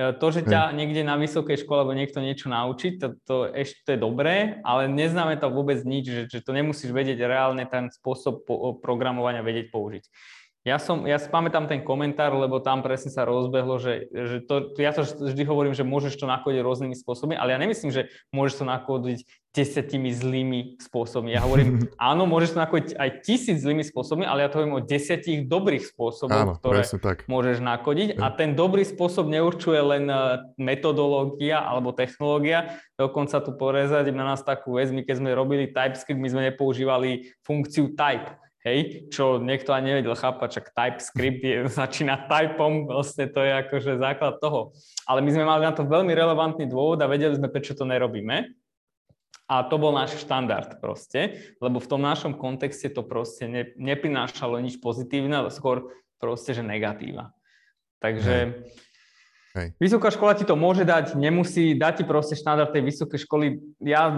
E, 0.00 0.14
to, 0.16 0.26
že 0.30 0.46
ťa 0.46 0.70
niekde 0.72 1.02
na 1.02 1.18
vysokej 1.18 1.66
škole 1.66 1.82
alebo 1.82 1.98
niekto 1.98 2.22
niečo 2.22 2.46
naučí, 2.46 2.96
to, 2.96 3.18
to 3.26 3.50
ešte 3.50 3.98
je 3.98 3.98
dobré, 3.98 4.62
ale 4.62 4.86
neznáme 4.86 5.34
to 5.36 5.50
vôbec 5.50 5.82
nič, 5.82 6.04
že, 6.06 6.22
že 6.30 6.38
to 6.40 6.54
nemusíš 6.54 6.94
vedieť 6.94 7.20
reálne 7.26 7.66
ten 7.66 7.90
spôsob 7.90 8.46
po, 8.46 8.78
programovania 8.78 9.42
vedieť 9.42 9.68
použiť. 9.74 10.04
Ja, 10.60 10.76
som, 10.76 11.08
ja 11.08 11.16
si 11.16 11.24
pamätám 11.32 11.72
ten 11.72 11.80
komentár, 11.80 12.36
lebo 12.36 12.60
tam 12.60 12.84
presne 12.84 13.08
sa 13.08 13.24
rozbehlo, 13.24 13.80
že, 13.80 14.12
že 14.12 14.44
to, 14.44 14.76
ja 14.76 14.92
to 14.92 15.08
vždy 15.08 15.48
hovorím, 15.48 15.72
že 15.72 15.88
môžeš 15.88 16.20
to 16.20 16.28
nakodiť 16.28 16.60
rôznymi 16.60 16.92
spôsobmi, 17.00 17.32
ale 17.32 17.56
ja 17.56 17.58
nemyslím, 17.64 17.88
že 17.88 18.12
môžeš 18.28 18.60
to 18.60 18.64
nakodiť 18.68 19.24
desiatimi 19.56 20.12
zlými 20.12 20.76
spôsobmi. 20.76 21.32
Ja 21.32 21.48
hovorím, 21.48 21.88
áno, 21.96 22.28
môžeš 22.28 22.52
to 22.52 22.58
nakodiť 22.60 22.92
aj 22.92 23.08
tisíc 23.24 23.64
zlými 23.64 23.80
spôsobmi, 23.88 24.28
ale 24.28 24.44
ja 24.44 24.52
to 24.52 24.60
hovorím 24.60 24.76
o 24.76 24.84
desiatich 24.84 25.48
dobrých 25.48 25.96
spôsoboch, 25.96 26.60
ktoré 26.60 26.84
tak. 26.84 27.24
môžeš 27.24 27.64
nakodiť. 27.64 28.20
A 28.20 28.28
ten 28.28 28.52
dobrý 28.52 28.84
spôsob 28.84 29.32
neurčuje 29.32 29.80
len 29.80 30.12
eh, 30.12 30.44
metodológia 30.60 31.64
alebo 31.64 31.96
technológia. 31.96 32.76
Dokonca 33.00 33.40
tu 33.40 33.56
porezať 33.56 34.12
na 34.12 34.36
nás 34.36 34.44
takú 34.44 34.76
vec, 34.76 34.92
my 34.92 35.08
keď 35.08 35.24
sme 35.24 35.32
robili 35.32 35.72
TypeScript, 35.72 36.20
my 36.20 36.28
sme 36.28 36.52
nepoužívali 36.52 37.32
funkciu 37.40 37.96
type 37.96 38.36
hej, 38.64 39.08
čo 39.08 39.40
niekto 39.40 39.72
ani 39.72 39.94
nevedel 39.96 40.12
chápať, 40.12 40.60
čak 40.60 40.72
TypeScript 40.76 41.42
je, 41.42 41.56
začína 41.80 42.28
typom, 42.28 42.88
vlastne 42.88 43.28
to 43.28 43.40
je 43.40 43.52
akože 43.66 44.00
základ 44.00 44.36
toho. 44.40 44.76
Ale 45.08 45.24
my 45.24 45.30
sme 45.32 45.44
mali 45.48 45.62
na 45.64 45.72
to 45.72 45.88
veľmi 45.88 46.12
relevantný 46.12 46.68
dôvod 46.68 47.00
a 47.00 47.10
vedeli 47.10 47.36
sme, 47.36 47.48
prečo 47.48 47.72
to 47.72 47.88
nerobíme. 47.88 48.52
A 49.50 49.66
to 49.66 49.82
bol 49.82 49.90
náš 49.90 50.14
štandard 50.22 50.78
proste, 50.78 51.54
lebo 51.58 51.82
v 51.82 51.90
tom 51.90 52.06
našom 52.06 52.38
kontexte 52.38 52.86
to 52.86 53.02
proste 53.02 53.50
ne, 53.50 53.74
neprinášalo 53.74 54.62
nič 54.62 54.78
pozitívne, 54.78 55.42
ale 55.42 55.50
skôr 55.50 55.90
proste, 56.22 56.54
že 56.54 56.62
negatíva. 56.62 57.34
Takže... 57.98 58.36
Hmm 58.46 58.88
Hej. 59.60 59.76
Vysoká 59.76 60.08
škola 60.08 60.32
ti 60.32 60.48
to 60.48 60.56
môže 60.56 60.88
dať, 60.88 61.20
nemusí, 61.20 61.76
dať 61.76 62.00
ti 62.00 62.04
proste 62.08 62.32
štandard 62.32 62.72
tej 62.72 62.80
vysokej 62.88 63.28
školy. 63.28 63.60
Ja 63.84 64.08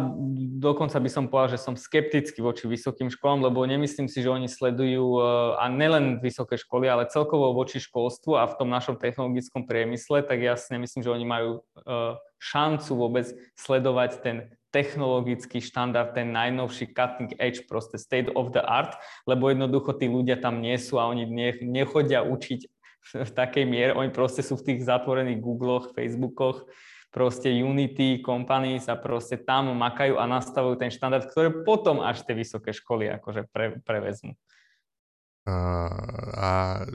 dokonca 0.62 1.02
by 1.02 1.10
som 1.10 1.26
povedal, 1.26 1.58
že 1.58 1.66
som 1.66 1.74
skeptický 1.74 2.38
voči 2.38 2.70
vysokým 2.70 3.10
školám, 3.10 3.50
lebo 3.50 3.66
nemyslím 3.66 4.06
si, 4.06 4.22
že 4.22 4.30
oni 4.30 4.46
sledujú, 4.46 5.18
eh, 5.18 5.22
a 5.58 5.66
nelen 5.66 6.22
vysoké 6.22 6.54
školy, 6.54 6.86
ale 6.86 7.10
celkovo 7.10 7.50
voči 7.50 7.82
školstvu 7.82 8.38
a 8.38 8.46
v 8.46 8.54
tom 8.54 8.70
našom 8.70 8.94
technologickom 9.02 9.66
priemysle, 9.66 10.22
tak 10.22 10.38
ja 10.38 10.54
si 10.54 10.70
nemyslím, 10.70 11.02
že 11.02 11.10
oni 11.10 11.26
majú 11.26 11.50
eh, 11.58 12.14
šancu 12.38 12.90
vôbec 12.94 13.26
sledovať 13.58 14.10
ten 14.22 14.36
technologický 14.72 15.60
štandard, 15.60 16.16
ten 16.16 16.32
najnovší 16.32 16.96
cutting 16.96 17.36
edge, 17.36 17.68
proste 17.68 18.00
state 18.00 18.32
of 18.32 18.56
the 18.56 18.64
art, 18.64 18.96
lebo 19.28 19.52
jednoducho 19.52 19.92
tí 20.00 20.08
ľudia 20.08 20.40
tam 20.40 20.64
nie 20.64 20.80
sú 20.80 20.96
a 20.96 21.12
oni 21.12 21.28
nechodia 21.60 22.24
učiť 22.24 22.71
v 23.28 23.32
takej 23.32 23.64
miere, 23.66 23.92
oni 23.92 24.10
proste 24.14 24.40
sú 24.40 24.58
v 24.58 24.72
tých 24.72 24.86
zatvorených 24.86 25.42
Googloch, 25.42 25.92
Facebookoch, 25.92 26.66
proste 27.12 27.52
Unity, 27.52 28.24
companies 28.24 28.88
a 28.88 28.96
proste 28.96 29.36
tam 29.36 29.76
makajú 29.76 30.16
a 30.16 30.24
nastavujú 30.24 30.80
ten 30.80 30.88
štandard, 30.88 31.28
ktoré 31.28 31.52
potom 31.62 32.00
až 32.00 32.24
tie 32.24 32.32
vysoké 32.32 32.72
školy 32.72 33.12
akože 33.20 33.44
pre, 33.52 33.78
prevezmú. 33.84 34.32
A, 35.42 35.56
a 36.38 36.50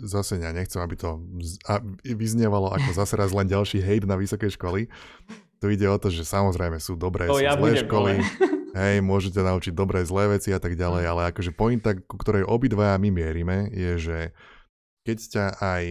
zase 0.08 0.40
ja 0.40 0.56
nechcem, 0.56 0.80
aby 0.80 0.96
to 0.96 1.20
vyznievalo 2.08 2.72
ako 2.72 2.96
zase 2.96 3.20
raz 3.20 3.36
len 3.36 3.44
ďalší 3.44 3.84
hejt 3.84 4.08
na 4.08 4.16
vysoké 4.16 4.48
školy. 4.48 4.88
Tu 5.60 5.66
ide 5.76 5.86
o 5.92 6.00
to, 6.00 6.08
že 6.08 6.24
samozrejme 6.24 6.80
sú 6.80 6.96
dobré, 6.96 7.28
to 7.28 7.38
sú 7.38 7.44
ja 7.44 7.60
zlé 7.60 7.84
školy. 7.84 8.24
Hej, 8.78 9.02
môžete 9.02 9.42
naučiť 9.42 9.74
dobré, 9.74 10.06
zlé 10.06 10.38
veci 10.38 10.54
a 10.54 10.62
tak 10.62 10.78
ďalej, 10.78 11.04
ale 11.10 11.22
akože 11.34 11.50
pointa, 11.50 11.98
ku 11.98 12.14
ktorej 12.14 12.46
obidvaja 12.46 12.94
my 13.02 13.10
mierime, 13.10 13.74
je, 13.74 13.92
že 13.98 14.18
keď 15.08 15.18
ťa 15.32 15.46
aj 15.64 15.84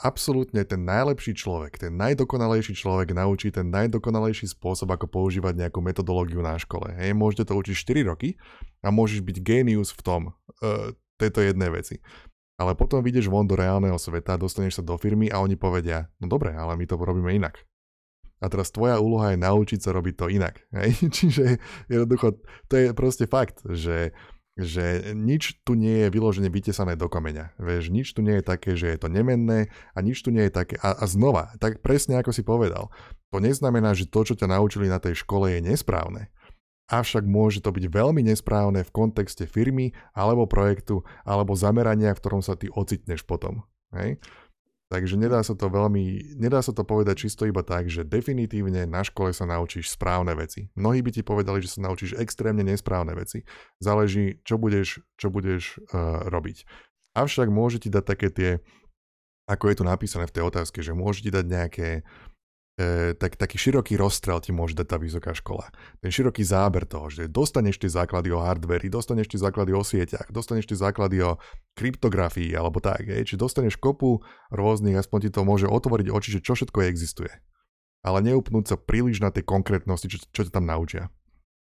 absolútne 0.00 0.64
ten 0.64 0.82
najlepší 0.82 1.36
človek, 1.36 1.78
ten 1.78 1.92
najdokonalejší 1.94 2.74
človek 2.74 3.14
naučí 3.14 3.52
ten 3.52 3.68
najdokonalejší 3.70 4.50
spôsob, 4.50 4.90
ako 4.90 5.06
používať 5.06 5.54
nejakú 5.54 5.78
metodológiu 5.84 6.42
na 6.42 6.56
škole. 6.58 6.90
Hej, 6.96 7.14
môžete 7.14 7.52
to 7.52 7.60
učiť 7.60 7.76
4 8.02 8.10
roky 8.10 8.40
a 8.82 8.90
môžeš 8.90 9.22
byť 9.22 9.36
genius 9.44 9.94
v 9.94 10.00
tom, 10.02 10.22
uh, 10.64 10.90
tejto 11.20 11.44
jednej 11.44 11.70
veci. 11.70 12.02
Ale 12.58 12.78
potom 12.78 13.02
vyjdeš 13.02 13.30
von 13.30 13.46
do 13.46 13.58
reálneho 13.58 13.98
sveta, 13.98 14.38
dostaneš 14.38 14.78
sa 14.78 14.86
do 14.86 14.94
firmy 14.98 15.30
a 15.30 15.42
oni 15.42 15.58
povedia, 15.58 16.10
no 16.22 16.30
dobre, 16.30 16.54
ale 16.54 16.74
my 16.78 16.84
to 16.86 16.98
robíme 16.98 17.30
inak. 17.30 17.62
A 18.42 18.50
teraz 18.50 18.74
tvoja 18.74 18.98
úloha 18.98 19.32
je 19.34 19.42
naučiť 19.42 19.80
sa 19.80 19.90
robiť 19.94 20.14
to 20.14 20.26
inak. 20.30 20.62
Hej? 20.74 20.90
Čiže 21.16 21.44
jednoducho, 21.86 22.38
to 22.66 22.74
je 22.76 22.86
proste 22.94 23.26
fakt, 23.30 23.62
že 23.66 24.10
že 24.54 25.14
nič 25.18 25.66
tu 25.66 25.74
nie 25.74 26.06
je 26.06 26.08
vyložene 26.14 26.46
vytesané 26.46 26.94
do 26.94 27.10
kameňa. 27.10 27.58
Vieš, 27.58 27.90
nič 27.90 28.14
tu 28.14 28.22
nie 28.22 28.38
je 28.38 28.44
také, 28.46 28.78
že 28.78 28.94
je 28.94 28.98
to 29.02 29.10
nemenné 29.10 29.66
a 29.94 29.98
nič 29.98 30.22
tu 30.22 30.30
nie 30.30 30.46
je 30.46 30.54
také. 30.54 30.78
A, 30.78 30.94
a 30.94 31.04
znova, 31.10 31.50
tak 31.58 31.82
presne 31.82 32.22
ako 32.22 32.30
si 32.30 32.46
povedal, 32.46 32.94
to 33.34 33.42
neznamená, 33.42 33.98
že 33.98 34.06
to, 34.06 34.22
čo 34.22 34.38
ťa 34.38 34.54
naučili 34.54 34.86
na 34.86 35.02
tej 35.02 35.26
škole 35.26 35.50
je 35.50 35.58
nesprávne. 35.58 36.30
Avšak 36.86 37.26
môže 37.26 37.64
to 37.64 37.74
byť 37.74 37.90
veľmi 37.90 38.22
nesprávne 38.22 38.86
v 38.86 38.94
kontexte 38.94 39.48
firmy 39.50 39.90
alebo 40.14 40.46
projektu 40.46 41.02
alebo 41.26 41.58
zamerania, 41.58 42.14
v 42.14 42.20
ktorom 42.22 42.42
sa 42.44 42.54
ty 42.54 42.70
ocitneš 42.70 43.26
potom. 43.26 43.66
Hej? 43.90 44.22
Takže 44.92 45.16
nedá 45.16 45.40
sa 45.40 45.56
to 45.56 45.72
veľmi, 45.72 46.36
nedá 46.36 46.60
sa 46.60 46.70
to 46.76 46.84
povedať 46.84 47.24
čisto 47.24 47.48
iba 47.48 47.64
tak, 47.64 47.88
že 47.88 48.04
definitívne 48.04 48.84
na 48.84 49.00
škole 49.00 49.32
sa 49.32 49.48
naučíš 49.48 49.96
správne 49.96 50.36
veci. 50.36 50.68
Mnohí 50.76 51.00
by 51.00 51.10
ti 51.10 51.22
povedali, 51.24 51.64
že 51.64 51.72
sa 51.72 51.88
naučíš 51.88 52.20
extrémne 52.20 52.60
nesprávne 52.60 53.16
veci. 53.16 53.48
Záleží, 53.80 54.44
čo 54.44 54.60
budeš, 54.60 55.00
čo 55.16 55.32
budeš 55.32 55.80
uh, 55.88 56.28
robiť. 56.28 56.68
Avšak 57.16 57.48
môže 57.48 57.80
ti 57.80 57.88
dať 57.88 58.04
také 58.04 58.28
tie, 58.28 58.50
ako 59.48 59.72
je 59.72 59.76
tu 59.80 59.84
napísané 59.88 60.28
v 60.28 60.34
tej 60.36 60.44
otázke, 60.52 60.84
že 60.84 60.92
môže 60.92 61.24
ti 61.24 61.30
dať 61.32 61.44
nejaké 61.48 61.88
e, 62.78 63.14
tak, 63.14 63.38
taký 63.38 63.56
široký 63.58 63.94
rozstrel 63.94 64.38
ti 64.42 64.50
môže 64.50 64.74
dať 64.74 64.86
tá 64.86 64.96
vysoká 64.98 65.32
škola. 65.34 65.70
Ten 66.02 66.10
široký 66.10 66.42
záber 66.42 66.86
toho, 66.86 67.10
že 67.10 67.30
dostaneš 67.30 67.78
tie 67.82 67.90
základy 67.90 68.34
o 68.34 68.42
hardveri, 68.42 68.90
dostaneš 68.90 69.34
tie 69.34 69.40
základy 69.40 69.72
o 69.74 69.82
sieťach, 69.82 70.30
dostaneš 70.30 70.70
tie 70.70 70.78
základy 70.78 71.22
o 71.22 71.38
kryptografii 71.78 72.52
alebo 72.54 72.82
tak. 72.82 73.06
Je. 73.06 73.22
Či 73.22 73.38
dostaneš 73.38 73.78
kopu 73.78 74.22
rôznych, 74.50 74.98
aspoň 74.98 75.28
ti 75.28 75.30
to 75.30 75.46
môže 75.46 75.70
otvoriť 75.70 76.06
oči, 76.10 76.38
že 76.38 76.44
čo 76.44 76.58
všetko 76.58 76.86
existuje. 76.86 77.30
Ale 78.04 78.20
neupnúť 78.20 78.64
sa 78.68 78.76
príliš 78.76 79.24
na 79.24 79.32
tej 79.32 79.48
konkrétnosti, 79.48 80.12
čo, 80.12 80.18
čo 80.28 80.40
ťa 80.44 80.60
tam 80.60 80.68
naučia. 80.68 81.08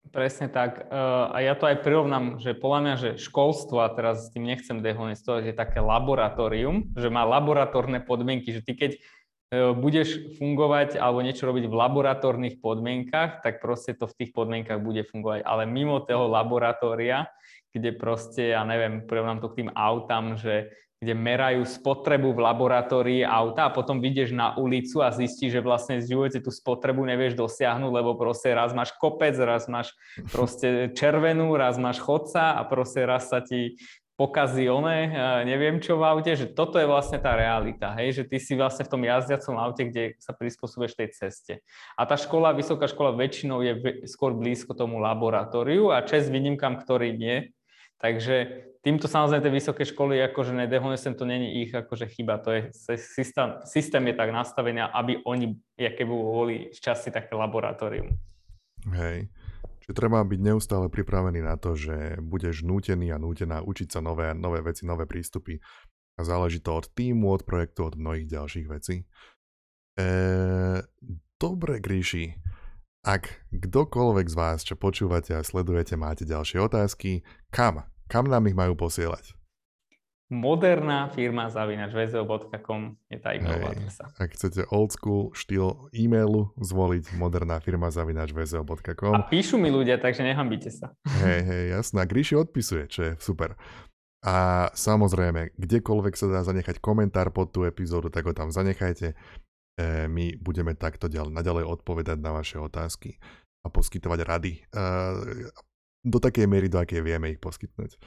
Presne 0.08 0.48
tak. 0.48 0.88
E, 0.88 0.96
a 1.28 1.38
ja 1.44 1.52
to 1.52 1.68
aj 1.68 1.84
prirovnám, 1.84 2.40
že 2.40 2.56
podľa 2.56 2.80
mňa, 2.80 2.94
že 2.96 3.10
školstvo, 3.20 3.84
a 3.84 3.92
teraz 3.92 4.26
s 4.26 4.32
tým 4.32 4.48
nechcem 4.48 4.80
dehonestovať, 4.80 5.52
je 5.52 5.54
také 5.54 5.78
laboratórium, 5.84 6.96
že 6.96 7.12
má 7.12 7.28
laboratórne 7.28 8.00
podmienky, 8.00 8.50
že 8.56 8.64
ty 8.64 8.72
keď 8.74 8.96
budeš 9.50 10.38
fungovať 10.38 10.94
alebo 10.94 11.26
niečo 11.26 11.50
robiť 11.50 11.66
v 11.66 11.74
laboratórnych 11.74 12.62
podmienkach, 12.62 13.42
tak 13.42 13.58
proste 13.58 13.98
to 13.98 14.06
v 14.06 14.16
tých 14.22 14.30
podmienkach 14.30 14.78
bude 14.78 15.02
fungovať. 15.02 15.42
Ale 15.42 15.66
mimo 15.66 15.98
toho 16.06 16.30
laboratória, 16.30 17.26
kde 17.74 17.90
proste, 17.90 18.54
ja 18.54 18.62
neviem, 18.62 19.02
prirovnám 19.02 19.42
to 19.42 19.50
k 19.50 19.66
tým 19.66 19.70
autám, 19.74 20.38
že 20.38 20.70
kde 21.00 21.16
merajú 21.16 21.64
spotrebu 21.64 22.36
v 22.36 22.44
laboratórii 22.44 23.22
auta 23.24 23.66
a 23.66 23.74
potom 23.74 24.04
vyjdeš 24.04 24.36
na 24.36 24.52
ulicu 24.60 25.00
a 25.00 25.08
zistíš, 25.08 25.56
že 25.56 25.64
vlastne 25.64 25.96
v 25.96 26.04
živote 26.04 26.44
tú 26.44 26.52
spotrebu 26.52 27.00
nevieš 27.08 27.40
dosiahnuť, 27.40 27.88
lebo 27.88 28.20
proste 28.20 28.52
raz 28.52 28.76
máš 28.76 28.92
kopec, 29.00 29.32
raz 29.40 29.64
máš 29.64 29.96
proste 30.28 30.92
červenú, 30.92 31.56
raz 31.56 31.80
máš 31.80 32.04
chodca 32.04 32.52
a 32.52 32.60
proste 32.68 33.08
raz 33.08 33.32
sa 33.32 33.40
ti 33.40 33.80
pokazí 34.20 34.68
oné, 34.68 35.08
neviem 35.48 35.80
čo 35.80 35.96
v 35.96 36.04
aute, 36.04 36.36
že 36.36 36.52
toto 36.52 36.76
je 36.76 36.84
vlastne 36.84 37.16
tá 37.16 37.32
realita, 37.32 37.96
hej, 37.96 38.20
že 38.20 38.28
ty 38.28 38.36
si 38.36 38.52
vlastne 38.52 38.84
v 38.84 38.92
tom 38.92 39.00
jazdiacom 39.00 39.56
aute, 39.56 39.88
kde 39.88 40.12
sa 40.20 40.36
prispôsobuješ 40.36 40.92
tej 40.92 41.08
ceste. 41.16 41.54
A 41.96 42.04
tá 42.04 42.20
škola, 42.20 42.52
vysoká 42.52 42.84
škola 42.84 43.16
väčšinou 43.16 43.64
je 43.64 44.04
skôr 44.04 44.36
blízko 44.36 44.76
tomu 44.76 45.00
laboratóriu 45.00 45.88
a 45.88 46.04
čes 46.04 46.28
výnimkám, 46.28 46.84
ktorý 46.84 47.16
nie. 47.16 47.56
Takže 47.96 48.68
týmto 48.84 49.08
samozrejme 49.08 49.40
tie 49.40 49.56
vysoké 49.56 49.88
školy, 49.88 50.20
akože 50.28 50.52
nedehonestujem, 50.52 51.16
to 51.16 51.24
není 51.24 51.64
ich 51.64 51.72
akože 51.72 52.12
chyba, 52.12 52.44
to 52.44 52.52
je 52.52 52.60
systém, 53.00 53.56
systém 53.64 54.04
je 54.04 54.14
tak 54.20 54.36
nastavený, 54.36 54.84
aby 54.84 55.24
oni, 55.24 55.56
aké 55.80 56.04
boli 56.04 56.68
z 56.76 56.78
časti 56.80 57.08
také 57.08 57.32
laboratórium. 57.32 58.12
Hej. 58.92 59.32
Čiže 59.90 60.06
treba 60.06 60.22
byť 60.22 60.38
neustále 60.38 60.86
pripravený 60.86 61.42
na 61.42 61.58
to, 61.58 61.74
že 61.74 62.22
budeš 62.22 62.62
nútený 62.62 63.10
a 63.10 63.18
nútená 63.18 63.58
učiť 63.58 63.90
sa 63.90 63.98
nové, 63.98 64.30
nové 64.38 64.62
veci, 64.62 64.86
nové 64.86 65.02
prístupy. 65.02 65.58
A 66.14 66.22
záleží 66.22 66.62
to 66.62 66.78
od 66.78 66.86
týmu, 66.94 67.26
od 67.34 67.42
projektu, 67.42 67.90
od 67.90 67.98
mnohých 67.98 68.30
ďalších 68.30 68.70
vecí. 68.70 69.02
E, 69.98 70.06
dobre, 71.42 71.82
Gríši, 71.82 72.38
ak 73.02 73.50
kdokoľvek 73.50 74.30
z 74.30 74.36
vás, 74.38 74.62
čo 74.62 74.78
počúvate 74.78 75.34
a 75.34 75.42
sledujete, 75.42 75.98
máte 75.98 76.22
ďalšie 76.22 76.62
otázky, 76.62 77.26
kam? 77.50 77.82
Kam 78.06 78.30
nám 78.30 78.46
ich 78.46 78.54
majú 78.54 78.78
posielať? 78.78 79.39
Moderná 80.30 81.10
firma 81.10 81.50
zavinač 81.50 81.90
vzl.com 81.90 82.94
je 83.10 83.18
tá 83.18 83.34
e-mailová 83.34 83.74
adresa. 83.74 84.06
Ak 84.14 84.30
chcete 84.30 84.62
old 84.70 84.94
school 84.94 85.34
štýl 85.34 85.90
e-mailu 85.90 86.54
zvoliť, 86.62 87.18
moderná 87.18 87.58
firma 87.58 87.90
zavinač 87.90 88.30
vzl.com. 88.30 89.12
A 89.18 89.26
píšu 89.26 89.58
mi 89.58 89.74
ľudia, 89.74 89.98
takže 89.98 90.22
nehambíte 90.22 90.70
sa. 90.70 90.94
Hej, 91.26 91.40
hej, 91.44 91.64
jasná. 91.74 92.06
Gríši 92.06 92.38
odpisuje, 92.38 92.86
čo 92.86 93.00
je 93.10 93.12
super. 93.18 93.58
A 94.22 94.68
samozrejme, 94.70 95.58
kdekoľvek 95.58 96.14
sa 96.14 96.30
dá 96.30 96.40
zanechať 96.46 96.78
komentár 96.78 97.34
pod 97.34 97.50
tú 97.50 97.66
epizódu, 97.66 98.06
tak 98.08 98.30
ho 98.30 98.32
tam 98.36 98.54
zanechajte. 98.54 99.18
my 100.06 100.38
budeme 100.38 100.78
takto 100.78 101.10
ďalej, 101.10 101.34
naďalej 101.34 101.64
odpovedať 101.66 102.18
na 102.22 102.30
vaše 102.30 102.60
otázky 102.60 103.18
a 103.64 103.72
poskytovať 103.72 104.20
rady 104.24 104.52
do 106.04 106.18
takej 106.20 106.46
miery, 106.48 106.68
do 106.68 106.80
akej 106.80 107.04
vieme 107.04 107.32
ich 107.32 107.40
poskytnúť. 107.40 108.00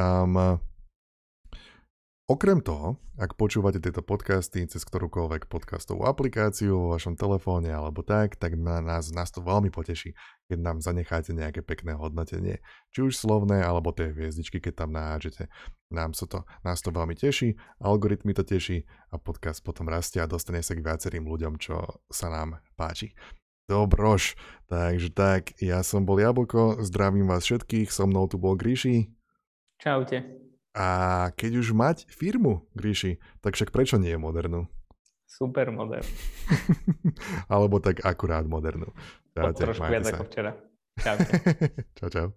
Um, 0.00 0.60
Okrem 2.30 2.62
toho, 2.62 2.94
ak 3.18 3.34
počúvate 3.34 3.82
tieto 3.82 4.06
podcasty 4.06 4.62
cez 4.62 4.86
ktorúkoľvek 4.86 5.50
podcastovú 5.50 6.06
aplikáciu 6.06 6.78
vo 6.78 6.94
vašom 6.94 7.18
telefóne 7.18 7.74
alebo 7.74 8.06
tak, 8.06 8.38
tak 8.38 8.54
na 8.54 8.78
nás, 8.78 9.10
nás 9.10 9.34
to 9.34 9.42
veľmi 9.42 9.74
poteší, 9.74 10.14
keď 10.46 10.58
nám 10.62 10.78
zanecháte 10.78 11.34
nejaké 11.34 11.66
pekné 11.66 11.98
hodnotenie. 11.98 12.62
Či 12.94 13.10
už 13.10 13.18
slovné, 13.18 13.66
alebo 13.66 13.90
tie 13.90 14.14
hviezdičky, 14.14 14.62
keď 14.62 14.86
tam 14.86 14.94
nahážete. 14.94 15.50
Nám 15.90 16.14
sa 16.14 16.30
to, 16.30 16.46
nás 16.62 16.78
to 16.78 16.94
veľmi 16.94 17.18
teší, 17.18 17.58
algoritmy 17.82 18.30
to 18.30 18.46
teší 18.46 18.86
a 19.10 19.18
podcast 19.18 19.66
potom 19.66 19.90
rastie 19.90 20.22
a 20.22 20.30
dostane 20.30 20.62
sa 20.62 20.78
k 20.78 20.86
viacerým 20.86 21.26
ľuďom, 21.26 21.58
čo 21.58 21.82
sa 22.14 22.30
nám 22.30 22.62
páči. 22.78 23.10
Dobroš, 23.66 24.38
takže 24.70 25.10
tak, 25.10 25.58
ja 25.58 25.82
som 25.82 26.06
bol 26.06 26.22
Jablko, 26.22 26.78
zdravím 26.78 27.26
vás 27.26 27.42
všetkých, 27.42 27.90
so 27.90 28.06
mnou 28.06 28.30
tu 28.30 28.38
bol 28.38 28.54
Gríši. 28.54 29.10
Čaute. 29.82 30.49
A 30.70 30.86
keď 31.34 31.66
už 31.66 31.74
mať 31.74 32.06
firmu, 32.06 32.62
Gríši, 32.78 33.18
tak 33.42 33.58
však 33.58 33.74
prečo 33.74 33.98
nie 33.98 34.14
je 34.14 34.20
modernú? 34.22 34.70
Super 35.26 35.70
modern. 35.70 36.06
Alebo 37.52 37.78
tak 37.82 38.02
akurát 38.02 38.46
modernú. 38.46 38.90
Čaute, 39.34 39.62
Trošku 39.62 39.86
viac 39.86 40.06
ako 40.10 40.26
včera. 40.26 40.50
Čau. 41.04 41.16
čau, 41.96 42.08
čau. 42.10 42.28